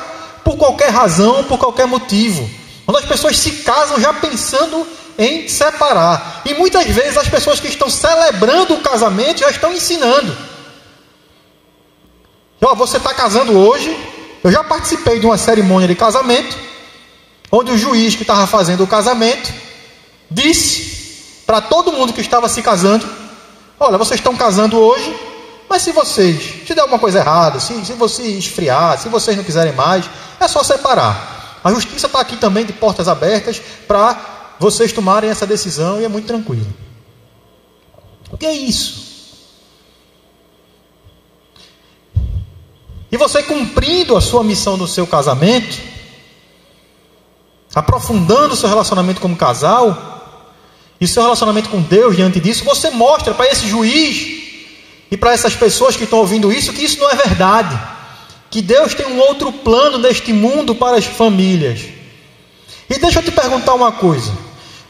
por 0.42 0.56
qualquer 0.56 0.90
razão, 0.90 1.44
por 1.44 1.56
qualquer 1.56 1.86
motivo. 1.86 2.66
Onde 2.88 3.00
as 3.00 3.04
pessoas 3.04 3.36
se 3.36 3.50
casam 3.52 4.00
já 4.00 4.14
pensando 4.14 4.86
em 5.18 5.46
separar. 5.46 6.40
E 6.46 6.54
muitas 6.54 6.86
vezes 6.86 7.18
as 7.18 7.28
pessoas 7.28 7.60
que 7.60 7.68
estão 7.68 7.90
celebrando 7.90 8.72
o 8.72 8.80
casamento 8.80 9.40
já 9.40 9.50
estão 9.50 9.70
ensinando. 9.74 10.34
Ó, 12.62 12.74
você 12.74 12.96
está 12.96 13.12
casando 13.12 13.58
hoje. 13.58 13.94
Eu 14.42 14.50
já 14.50 14.64
participei 14.64 15.20
de 15.20 15.26
uma 15.26 15.36
cerimônia 15.36 15.86
de 15.86 15.94
casamento, 15.94 16.56
onde 17.52 17.72
o 17.72 17.76
juiz 17.76 18.14
que 18.14 18.22
estava 18.22 18.46
fazendo 18.46 18.84
o 18.84 18.86
casamento 18.86 19.52
disse 20.30 21.42
para 21.44 21.60
todo 21.60 21.92
mundo 21.92 22.12
que 22.12 22.20
estava 22.20 22.48
se 22.48 22.62
casando: 22.62 23.06
Olha, 23.78 23.98
vocês 23.98 24.20
estão 24.20 24.36
casando 24.36 24.78
hoje, 24.78 25.14
mas 25.68 25.82
se 25.82 25.92
vocês, 25.92 26.66
se 26.66 26.74
der 26.74 26.82
alguma 26.82 26.98
coisa 26.98 27.18
errada, 27.18 27.60
se, 27.60 27.84
se 27.84 27.92
você 27.92 28.22
esfriar, 28.22 28.98
se 28.98 29.08
vocês 29.08 29.36
não 29.36 29.44
quiserem 29.44 29.72
mais, 29.72 30.08
é 30.40 30.48
só 30.48 30.62
separar. 30.62 31.37
A 31.68 31.74
justiça 31.74 32.06
está 32.06 32.20
aqui 32.20 32.34
também 32.38 32.64
de 32.64 32.72
portas 32.72 33.08
abertas 33.08 33.60
para 33.86 34.54
vocês 34.58 34.90
tomarem 34.90 35.28
essa 35.28 35.46
decisão 35.46 36.00
e 36.00 36.04
é 36.04 36.08
muito 36.08 36.24
tranquilo. 36.24 36.66
O 38.30 38.38
que 38.38 38.46
é 38.46 38.54
isso? 38.54 39.06
E 43.12 43.18
você 43.18 43.42
cumprindo 43.42 44.16
a 44.16 44.20
sua 44.22 44.42
missão 44.42 44.78
no 44.78 44.88
seu 44.88 45.06
casamento, 45.06 45.78
aprofundando 47.74 48.54
o 48.54 48.56
seu 48.56 48.70
relacionamento 48.70 49.20
como 49.20 49.36
casal, 49.36 50.40
e 50.98 51.04
o 51.04 51.08
seu 51.08 51.22
relacionamento 51.22 51.68
com 51.68 51.82
Deus 51.82 52.16
diante 52.16 52.40
disso, 52.40 52.64
você 52.64 52.88
mostra 52.88 53.34
para 53.34 53.46
esse 53.46 53.68
juiz 53.68 54.38
e 55.10 55.18
para 55.18 55.32
essas 55.32 55.54
pessoas 55.54 55.96
que 55.96 56.04
estão 56.04 56.20
ouvindo 56.20 56.50
isso 56.50 56.72
que 56.72 56.82
isso 56.82 56.98
não 56.98 57.10
é 57.10 57.14
verdade 57.14 57.97
que 58.50 58.62
Deus 58.62 58.94
tem 58.94 59.06
um 59.06 59.18
outro 59.18 59.52
plano 59.52 59.98
neste 59.98 60.32
mundo 60.32 60.74
para 60.74 60.96
as 60.96 61.04
famílias. 61.04 61.80
E 62.88 62.98
deixa 62.98 63.18
eu 63.18 63.22
te 63.22 63.30
perguntar 63.30 63.74
uma 63.74 63.92
coisa. 63.92 64.32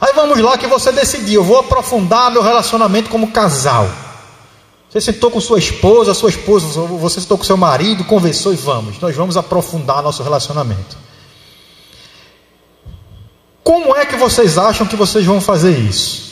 Aí 0.00 0.12
vamos 0.14 0.38
lá 0.38 0.56
que 0.56 0.66
você 0.66 0.92
decidiu, 0.92 1.40
eu 1.40 1.44
vou 1.44 1.58
aprofundar 1.58 2.30
meu 2.30 2.42
relacionamento 2.42 3.10
como 3.10 3.32
casal. 3.32 3.88
Você 4.88 5.00
sentou 5.00 5.30
com 5.30 5.40
sua 5.40 5.58
esposa, 5.58 6.14
sua 6.14 6.30
esposa, 6.30 6.66
você 6.82 7.20
sentou 7.20 7.36
com 7.36 7.44
seu 7.44 7.56
marido, 7.56 8.04
conversou 8.04 8.52
e 8.52 8.56
vamos. 8.56 8.98
Nós 9.00 9.14
vamos 9.14 9.36
aprofundar 9.36 10.02
nosso 10.02 10.22
relacionamento. 10.22 10.96
Como 13.62 13.94
é 13.94 14.06
que 14.06 14.16
vocês 14.16 14.56
acham 14.56 14.86
que 14.86 14.96
vocês 14.96 15.26
vão 15.26 15.40
fazer 15.40 15.78
isso? 15.78 16.28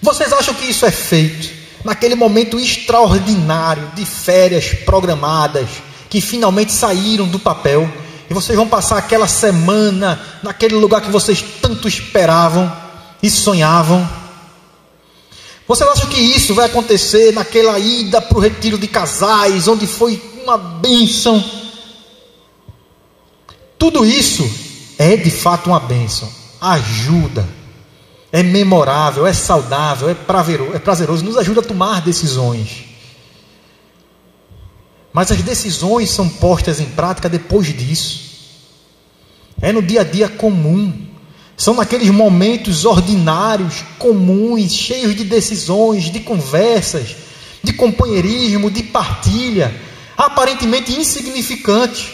Vocês 0.00 0.32
acham 0.32 0.54
que 0.54 0.66
isso 0.66 0.86
é 0.86 0.90
feito 0.90 1.57
naquele 1.84 2.14
momento 2.14 2.58
extraordinário 2.58 3.90
de 3.94 4.04
férias 4.04 4.72
programadas 4.84 5.68
que 6.10 6.20
finalmente 6.20 6.72
saíram 6.72 7.26
do 7.26 7.38
papel 7.38 7.88
e 8.30 8.34
vocês 8.34 8.56
vão 8.56 8.68
passar 8.68 8.98
aquela 8.98 9.26
semana 9.26 10.20
naquele 10.42 10.74
lugar 10.74 11.00
que 11.00 11.10
vocês 11.10 11.42
tanto 11.62 11.88
esperavam 11.88 12.70
e 13.22 13.30
sonhavam. 13.30 14.08
Vocês 15.66 15.88
acham 15.88 16.08
que 16.08 16.20
isso 16.20 16.54
vai 16.54 16.66
acontecer 16.66 17.32
naquela 17.32 17.78
ida 17.78 18.20
para 18.20 18.36
o 18.36 18.40
retiro 18.40 18.78
de 18.78 18.86
casais, 18.86 19.68
onde 19.68 19.86
foi 19.86 20.20
uma 20.42 20.56
bênção? 20.56 21.42
Tudo 23.78 24.04
isso 24.04 24.50
é 24.98 25.16
de 25.16 25.30
fato 25.30 25.68
uma 25.68 25.80
bênção, 25.80 26.28
ajuda 26.60 27.57
é 28.30 28.42
memorável, 28.42 29.26
é 29.26 29.32
saudável, 29.32 30.08
é 30.08 30.14
prazeroso, 30.14 30.74
é 30.74 30.78
prazeroso, 30.78 31.24
nos 31.24 31.36
ajuda 31.36 31.60
a 31.60 31.64
tomar 31.64 32.02
decisões. 32.02 32.84
Mas 35.12 35.32
as 35.32 35.42
decisões 35.42 36.10
são 36.10 36.28
postas 36.28 36.78
em 36.80 36.86
prática 36.86 37.28
depois 37.28 37.66
disso. 37.66 38.28
É 39.60 39.72
no 39.72 39.82
dia 39.82 40.02
a 40.02 40.04
dia 40.04 40.28
comum. 40.28 41.06
São 41.56 41.74
naqueles 41.74 42.10
momentos 42.10 42.84
ordinários, 42.84 43.82
comuns, 43.98 44.70
cheios 44.72 45.16
de 45.16 45.24
decisões, 45.24 46.04
de 46.04 46.20
conversas, 46.20 47.16
de 47.64 47.72
companheirismo, 47.72 48.70
de 48.70 48.84
partilha, 48.84 49.74
aparentemente 50.16 50.92
insignificantes. 50.92 52.10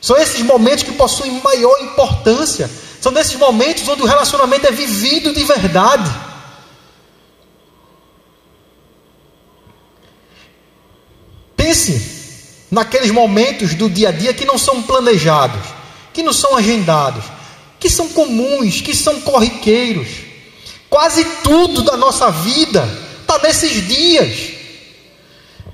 São 0.00 0.16
esses 0.16 0.40
momentos 0.40 0.84
que 0.84 0.92
possuem 0.92 1.42
maior 1.42 1.82
importância 1.82 2.70
são 3.00 3.12
nesses 3.12 3.36
momentos 3.36 3.86
onde 3.88 4.02
o 4.02 4.06
relacionamento 4.06 4.66
é 4.66 4.70
vivido 4.70 5.32
de 5.32 5.44
verdade. 5.44 6.10
Pense 11.56 12.66
naqueles 12.70 13.10
momentos 13.10 13.74
do 13.74 13.88
dia 13.88 14.08
a 14.08 14.12
dia 14.12 14.34
que 14.34 14.44
não 14.44 14.58
são 14.58 14.82
planejados, 14.82 15.60
que 16.12 16.22
não 16.22 16.32
são 16.32 16.56
agendados, 16.56 17.24
que 17.78 17.88
são 17.88 18.08
comuns, 18.08 18.80
que 18.80 18.94
são 18.94 19.20
corriqueiros. 19.20 20.08
Quase 20.90 21.24
tudo 21.42 21.82
da 21.82 21.96
nossa 21.96 22.30
vida 22.30 22.88
está 23.20 23.38
nesses 23.38 23.86
dias. 23.86 24.58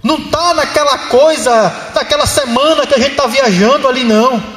Não 0.02 0.16
está 0.16 0.52
naquela 0.52 0.98
coisa, 1.08 1.90
naquela 1.94 2.26
semana 2.26 2.86
que 2.86 2.94
a 2.94 2.98
gente 2.98 3.12
está 3.12 3.26
viajando 3.26 3.88
ali, 3.88 4.04
não. 4.04 4.53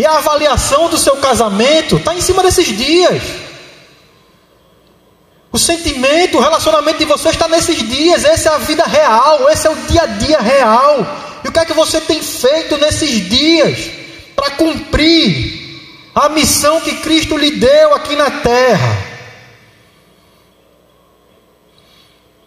E 0.00 0.06
a 0.06 0.16
avaliação 0.16 0.88
do 0.88 0.96
seu 0.96 1.18
casamento 1.18 1.96
está 1.98 2.14
em 2.14 2.22
cima 2.22 2.42
desses 2.42 2.66
dias. 2.68 3.22
O 5.52 5.58
sentimento, 5.58 6.38
o 6.38 6.40
relacionamento 6.40 7.00
de 7.00 7.04
vocês 7.04 7.34
está 7.34 7.46
nesses 7.46 7.86
dias. 7.86 8.24
Essa 8.24 8.48
é 8.48 8.54
a 8.54 8.56
vida 8.56 8.82
real, 8.84 9.50
esse 9.50 9.66
é 9.66 9.70
o 9.70 9.76
dia 9.76 10.02
a 10.04 10.06
dia 10.06 10.40
real. 10.40 11.06
E 11.44 11.48
o 11.48 11.52
que 11.52 11.58
é 11.58 11.66
que 11.66 11.74
você 11.74 12.00
tem 12.00 12.22
feito 12.22 12.78
nesses 12.78 13.28
dias 13.28 13.90
para 14.34 14.52
cumprir 14.52 16.08
a 16.14 16.30
missão 16.30 16.80
que 16.80 16.96
Cristo 17.02 17.36
lhe 17.36 17.50
deu 17.50 17.94
aqui 17.94 18.16
na 18.16 18.30
terra? 18.30 19.06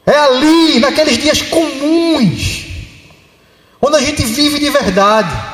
É 0.08 0.18
ali, 0.18 0.80
naqueles 0.80 1.20
dias 1.20 1.44
comuns, 1.44 2.66
onde 3.80 3.96
a 3.96 4.02
gente 4.02 4.24
vive 4.24 4.58
de 4.58 4.72
verdade 4.72 5.53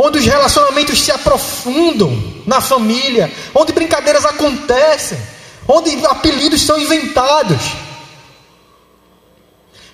onde 0.00 0.18
os 0.18 0.24
relacionamentos 0.24 1.00
se 1.00 1.10
aprofundam 1.10 2.16
na 2.46 2.60
família, 2.60 3.32
onde 3.52 3.72
brincadeiras 3.72 4.24
acontecem, 4.24 5.18
onde 5.66 5.98
apelidos 6.06 6.62
são 6.62 6.78
inventados, 6.78 7.60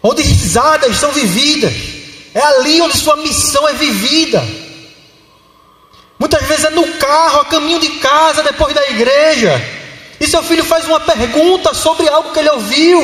onde 0.02 0.22
risadas 0.22 0.96
são 0.96 1.10
vividas. 1.10 1.72
É 2.34 2.40
ali 2.40 2.82
onde 2.82 2.98
sua 2.98 3.16
missão 3.16 3.66
é 3.68 3.72
vivida. 3.72 4.44
Muitas 6.18 6.46
vezes 6.46 6.66
é 6.66 6.70
no 6.70 6.86
carro, 6.94 7.40
a 7.40 7.44
caminho 7.46 7.80
de 7.80 7.88
casa, 8.00 8.42
depois 8.42 8.74
da 8.74 8.86
igreja. 8.90 9.52
E 10.20 10.26
seu 10.26 10.42
filho 10.42 10.64
faz 10.64 10.84
uma 10.84 11.00
pergunta 11.00 11.72
sobre 11.72 12.08
algo 12.08 12.32
que 12.32 12.40
ele 12.40 12.50
ouviu. 12.50 13.02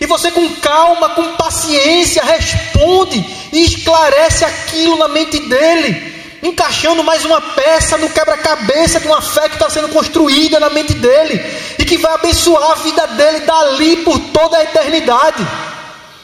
E 0.00 0.06
você, 0.06 0.30
com 0.30 0.56
calma, 0.56 1.10
com 1.10 1.36
paciência, 1.36 2.22
responde 2.22 3.24
e 3.52 3.64
esclarece 3.64 4.44
aquilo 4.44 4.96
na 4.98 5.08
mente 5.08 5.38
dele 5.38 6.14
encaixando 6.44 7.02
mais 7.02 7.24
uma 7.24 7.40
peça 7.40 7.96
no 7.96 8.10
quebra-cabeça 8.10 9.00
de 9.00 9.06
uma 9.06 9.22
fé 9.22 9.48
que 9.48 9.54
está 9.54 9.70
sendo 9.70 9.88
construída 9.88 10.60
na 10.60 10.68
mente 10.68 10.92
dele 10.92 11.40
e 11.78 11.84
que 11.84 11.96
vai 11.96 12.12
abençoar 12.12 12.72
a 12.72 12.74
vida 12.74 13.06
dele 13.08 13.40
dali 13.40 13.96
por 14.04 14.18
toda 14.18 14.58
a 14.58 14.62
eternidade. 14.62 15.46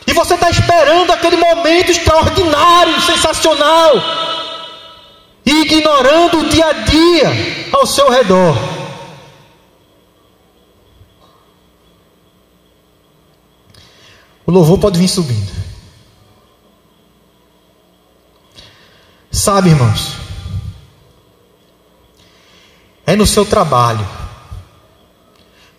E 0.06 0.12
você 0.12 0.34
está 0.34 0.50
esperando 0.50 1.10
aquele 1.10 1.36
momento 1.36 1.90
extraordinário, 1.90 3.00
sensacional, 3.00 3.94
e 5.46 5.62
ignorando 5.62 6.40
o 6.40 6.48
dia 6.48 6.66
a 6.66 6.72
dia 6.72 7.68
ao 7.72 7.86
seu 7.86 8.10
redor. 8.10 8.56
O 14.46 14.50
louvor 14.50 14.78
pode 14.78 14.98
vir 14.98 15.08
subindo. 15.08 15.69
Sabe, 19.30 19.70
irmãos, 19.70 20.16
é 23.06 23.14
no 23.14 23.26
seu 23.26 23.44
trabalho, 23.44 24.06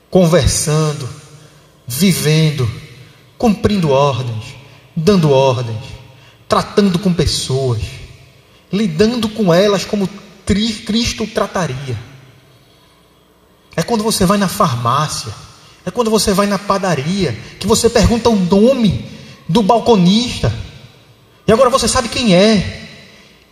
conversando, 0.09 1.07
vivendo, 1.85 2.69
cumprindo 3.37 3.89
ordens, 3.89 4.55
dando 4.95 5.31
ordens, 5.31 5.83
tratando 6.47 6.97
com 6.97 7.13
pessoas, 7.13 7.81
lidando 8.71 9.27
com 9.27 9.53
elas 9.53 9.83
como 9.83 10.09
Cristo 10.45 11.27
trataria. 11.27 11.97
É 13.75 13.83
quando 13.83 14.03
você 14.03 14.25
vai 14.25 14.37
na 14.37 14.47
farmácia, 14.47 15.33
é 15.85 15.91
quando 15.91 16.09
você 16.09 16.33
vai 16.33 16.47
na 16.47 16.57
padaria, 16.57 17.37
que 17.59 17.67
você 17.67 17.89
pergunta 17.89 18.29
o 18.29 18.35
nome 18.35 19.09
do 19.47 19.61
balconista, 19.61 20.53
e 21.45 21.51
agora 21.51 21.69
você 21.69 21.87
sabe 21.87 22.07
quem 22.07 22.33
é. 22.33 22.80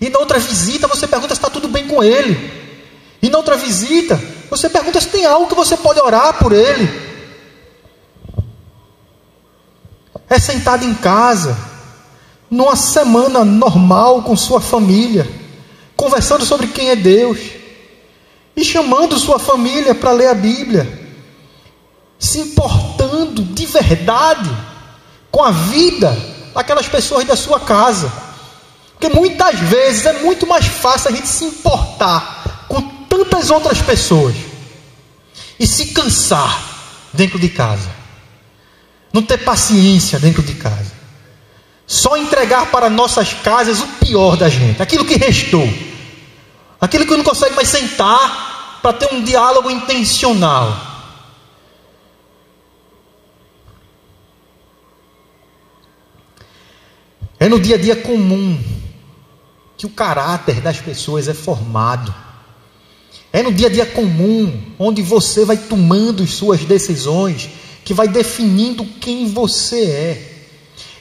E 0.02 0.10
na 0.10 0.20
outra 0.20 0.40
visita 0.40 0.88
você 0.88 1.08
pergunta 1.08 1.36
se 1.36 1.40
está 1.40 1.50
tudo 1.50 1.68
bem 1.68 1.88
com 1.88 2.04
ele. 2.04 2.52
E 3.22 3.30
na 3.30 3.38
outra 3.38 3.58
visita 3.58 4.20
você 4.50 4.70
pergunta 4.70 5.00
se 5.00 5.10
tem 5.10 5.26
algo 5.26 5.48
que 5.48 5.56
você 5.56 5.76
pode 5.78 6.00
orar 6.00 6.38
por 6.40 6.54
ele. 6.54 7.10
É 10.30 10.40
sentado 10.40 10.86
em 10.86 10.94
casa, 10.94 11.58
numa 12.50 12.76
semana 12.76 13.44
normal 13.44 14.22
com 14.22 14.36
sua 14.38 14.62
família, 14.62 15.28
conversando 15.96 16.46
sobre 16.46 16.68
quem 16.68 16.90
é 16.90 16.96
Deus, 16.96 17.40
e 18.56 18.64
chamando 18.64 19.18
sua 19.18 19.40
família 19.40 19.96
para 19.96 20.12
ler 20.12 20.28
a 20.28 20.34
Bíblia, 20.34 20.88
se 22.20 22.40
importando 22.40 23.42
de 23.42 23.66
verdade 23.66 24.50
com 25.32 25.44
a 25.44 25.52
vida 25.52 26.16
daquelas 26.54 26.88
pessoas 26.88 27.26
da 27.26 27.36
sua 27.36 27.60
casa. 27.60 28.29
Porque 29.00 29.16
muitas 29.16 29.58
vezes 29.58 30.06
é 30.06 30.22
muito 30.22 30.46
mais 30.46 30.66
fácil 30.66 31.10
a 31.10 31.14
gente 31.14 31.30
se 31.30 31.46
importar 31.46 32.66
com 32.68 32.82
tantas 33.08 33.50
outras 33.50 33.82
pessoas 33.82 34.36
e 35.58 35.66
se 35.66 35.94
cansar 35.94 36.62
dentro 37.14 37.40
de 37.40 37.48
casa. 37.48 37.90
Não 39.14 39.24
ter 39.24 39.38
paciência 39.38 40.20
dentro 40.20 40.44
de 40.44 40.54
casa. 40.56 40.92
Só 41.88 42.18
entregar 42.18 42.70
para 42.72 42.90
nossas 42.90 43.34
casas 43.34 43.80
o 43.80 43.88
pior 44.06 44.36
da 44.36 44.50
gente, 44.50 44.82
aquilo 44.82 45.06
que 45.06 45.16
restou. 45.16 45.68
Aquilo 46.80 47.06
que 47.06 47.16
não 47.16 47.24
consegue 47.24 47.56
mais 47.56 47.70
sentar 47.70 48.80
para 48.82 48.92
ter 48.92 49.14
um 49.14 49.24
diálogo 49.24 49.72
intencional. 49.72 50.78
É 57.40 57.48
no 57.48 57.62
dia 57.62 57.76
a 57.76 57.80
dia 57.80 57.96
comum 57.96 58.79
que 59.80 59.86
o 59.86 59.90
caráter 59.90 60.60
das 60.60 60.78
pessoas 60.82 61.30
é 61.30 61.34
formado. 61.34 62.14
É 63.32 63.42
no 63.42 63.50
dia 63.50 63.68
a 63.68 63.70
dia 63.70 63.86
comum, 63.86 64.62
onde 64.78 65.02
você 65.02 65.46
vai 65.46 65.56
tomando 65.56 66.28
suas 66.28 66.66
decisões, 66.66 67.50
que 67.86 67.94
vai 67.94 68.10
definindo 68.10 68.84
quem 69.00 69.30
você 69.30 69.82
é. 69.86 70.34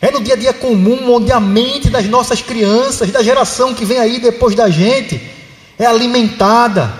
É 0.00 0.12
no 0.12 0.22
dia 0.22 0.34
a 0.34 0.36
dia 0.36 0.52
comum, 0.52 1.12
onde 1.12 1.32
a 1.32 1.40
mente 1.40 1.90
das 1.90 2.06
nossas 2.06 2.40
crianças, 2.40 3.10
da 3.10 3.20
geração 3.20 3.74
que 3.74 3.84
vem 3.84 3.98
aí 3.98 4.20
depois 4.20 4.54
da 4.54 4.70
gente, 4.70 5.20
é 5.76 5.84
alimentada, 5.84 6.94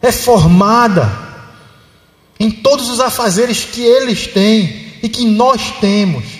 é 0.00 0.12
formada 0.12 1.10
em 2.38 2.48
todos 2.48 2.88
os 2.88 3.00
afazeres 3.00 3.64
que 3.64 3.82
eles 3.82 4.28
têm 4.28 4.86
e 5.02 5.08
que 5.08 5.24
nós 5.24 5.72
temos. 5.80 6.35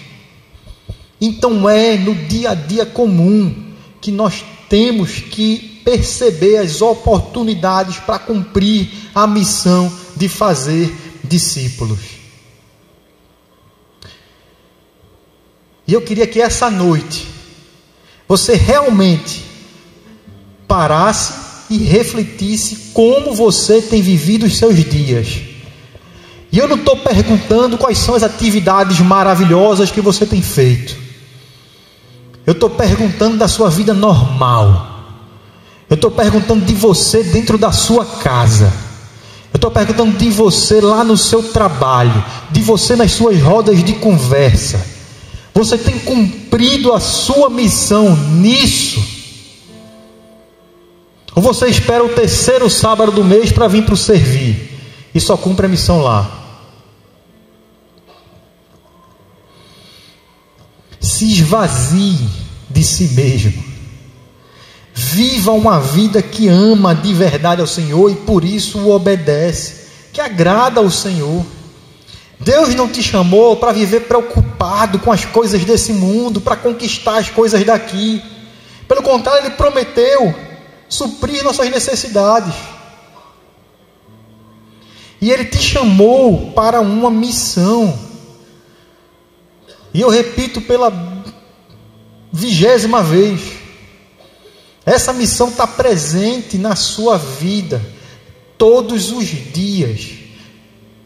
Então 1.26 1.68
é 1.68 1.96
no 1.96 2.14
dia 2.14 2.50
a 2.50 2.54
dia 2.54 2.86
comum 2.86 3.52
que 4.00 4.12
nós 4.12 4.44
temos 4.68 5.18
que 5.18 5.80
perceber 5.84 6.58
as 6.58 6.80
oportunidades 6.80 7.98
para 7.98 8.18
cumprir 8.18 8.88
a 9.12 9.26
missão 9.26 9.92
de 10.16 10.28
fazer 10.28 10.94
discípulos. 11.24 11.98
E 15.86 15.92
eu 15.92 16.02
queria 16.02 16.26
que 16.26 16.40
essa 16.40 16.70
noite 16.70 17.26
você 18.28 18.54
realmente 18.54 19.44
parasse 20.68 21.46
e 21.70 21.78
refletisse 21.78 22.92
como 22.92 23.34
você 23.34 23.82
tem 23.82 24.00
vivido 24.00 24.46
os 24.46 24.56
seus 24.56 24.76
dias. 24.84 25.40
E 26.52 26.58
eu 26.58 26.68
não 26.68 26.76
estou 26.76 26.96
perguntando 26.96 27.76
quais 27.76 27.98
são 27.98 28.14
as 28.14 28.22
atividades 28.22 29.00
maravilhosas 29.00 29.90
que 29.90 30.00
você 30.00 30.24
tem 30.24 30.40
feito. 30.40 31.05
Eu 32.46 32.52
estou 32.52 32.70
perguntando 32.70 33.36
da 33.36 33.48
sua 33.48 33.68
vida 33.68 33.92
normal. 33.92 34.94
Eu 35.90 35.96
estou 35.96 36.10
perguntando 36.10 36.64
de 36.64 36.74
você 36.74 37.24
dentro 37.24 37.58
da 37.58 37.72
sua 37.72 38.04
casa. 38.04 38.72
Eu 39.52 39.56
estou 39.58 39.70
perguntando 39.70 40.16
de 40.16 40.30
você 40.30 40.80
lá 40.80 41.02
no 41.02 41.16
seu 41.16 41.42
trabalho, 41.42 42.24
de 42.50 42.60
você 42.60 42.94
nas 42.94 43.12
suas 43.12 43.40
rodas 43.40 43.82
de 43.82 43.94
conversa. 43.94 44.80
Você 45.52 45.76
tem 45.76 45.98
cumprido 45.98 46.92
a 46.92 47.00
sua 47.00 47.50
missão 47.50 48.14
nisso? 48.14 49.02
Ou 51.34 51.42
você 51.42 51.66
espera 51.66 52.04
o 52.04 52.10
terceiro 52.10 52.70
sábado 52.70 53.10
do 53.10 53.24
mês 53.24 53.50
para 53.50 53.66
vir 53.66 53.84
para 53.84 53.94
o 53.94 53.96
servir 53.96 54.78
e 55.14 55.20
só 55.20 55.36
cumpre 55.36 55.66
a 55.66 55.68
missão 55.68 56.00
lá? 56.00 56.45
Se 61.16 61.32
esvazie 61.32 62.28
de 62.68 62.84
si 62.84 63.04
mesmo. 63.08 63.64
Viva 64.92 65.52
uma 65.52 65.80
vida 65.80 66.20
que 66.20 66.46
ama 66.46 66.94
de 66.94 67.14
verdade 67.14 67.62
ao 67.62 67.66
Senhor 67.66 68.10
e 68.10 68.16
por 68.16 68.44
isso 68.44 68.78
o 68.80 68.90
obedece, 68.90 69.86
que 70.12 70.20
agrada 70.20 70.78
ao 70.78 70.90
Senhor. 70.90 71.44
Deus 72.38 72.74
não 72.74 72.86
te 72.86 73.02
chamou 73.02 73.56
para 73.56 73.72
viver 73.72 74.00
preocupado 74.00 74.98
com 74.98 75.10
as 75.10 75.24
coisas 75.24 75.64
desse 75.64 75.94
mundo, 75.94 76.38
para 76.38 76.54
conquistar 76.54 77.16
as 77.16 77.30
coisas 77.30 77.64
daqui. 77.64 78.22
Pelo 78.86 79.02
contrário, 79.02 79.46
Ele 79.46 79.54
prometeu 79.54 80.34
suprir 80.86 81.42
nossas 81.42 81.70
necessidades. 81.70 82.54
E 85.18 85.30
Ele 85.30 85.46
te 85.46 85.62
chamou 85.62 86.52
para 86.52 86.80
uma 86.82 87.10
missão. 87.10 88.05
E 89.96 90.00
eu 90.02 90.10
repito 90.10 90.60
pela 90.60 90.92
vigésima 92.30 93.02
vez, 93.02 93.40
essa 94.84 95.10
missão 95.10 95.48
está 95.48 95.66
presente 95.66 96.58
na 96.58 96.76
sua 96.76 97.16
vida, 97.16 97.80
todos 98.58 99.10
os 99.10 99.26
dias, 99.26 100.10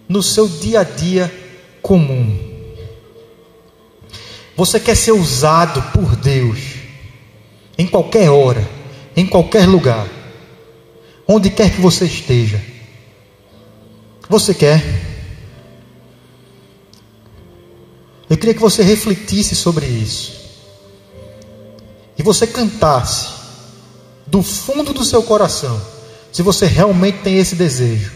no 0.09 0.25
seu 0.25 0.49
dia 0.49 0.81
a 0.81 0.83
dia 0.83 1.33
comum. 1.81 2.37
Você 4.57 4.81
quer 4.81 4.97
ser 4.97 5.13
usado 5.13 5.81
por 5.93 6.17
Deus, 6.17 6.59
em 7.79 7.87
qualquer 7.87 8.29
hora, 8.29 8.69
em 9.17 9.25
qualquer 9.25 9.69
lugar, 9.69 10.09
onde 11.29 11.49
quer 11.49 11.73
que 11.73 11.81
você 11.81 12.07
esteja. 12.07 12.61
Você 14.29 14.53
quer? 14.53 15.10
Eu 18.31 18.37
queria 18.39 18.55
que 18.55 18.61
você 18.61 18.85
refletisse 18.85 19.57
sobre 19.57 19.87
isso. 19.87 20.39
E 22.17 22.23
você 22.23 22.47
cantasse 22.47 23.29
do 24.25 24.41
fundo 24.41 24.93
do 24.93 25.05
seu 25.05 25.21
coração, 25.25 25.81
se 26.33 26.41
você 26.41 26.65
realmente 26.67 27.23
tem 27.23 27.39
esse 27.39 27.57
desejo, 27.57 28.13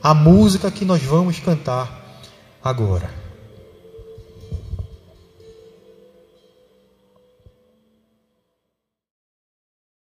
a 0.00 0.14
música 0.14 0.70
que 0.70 0.84
nós 0.84 1.02
vamos 1.02 1.40
cantar 1.40 2.22
agora. 2.62 3.23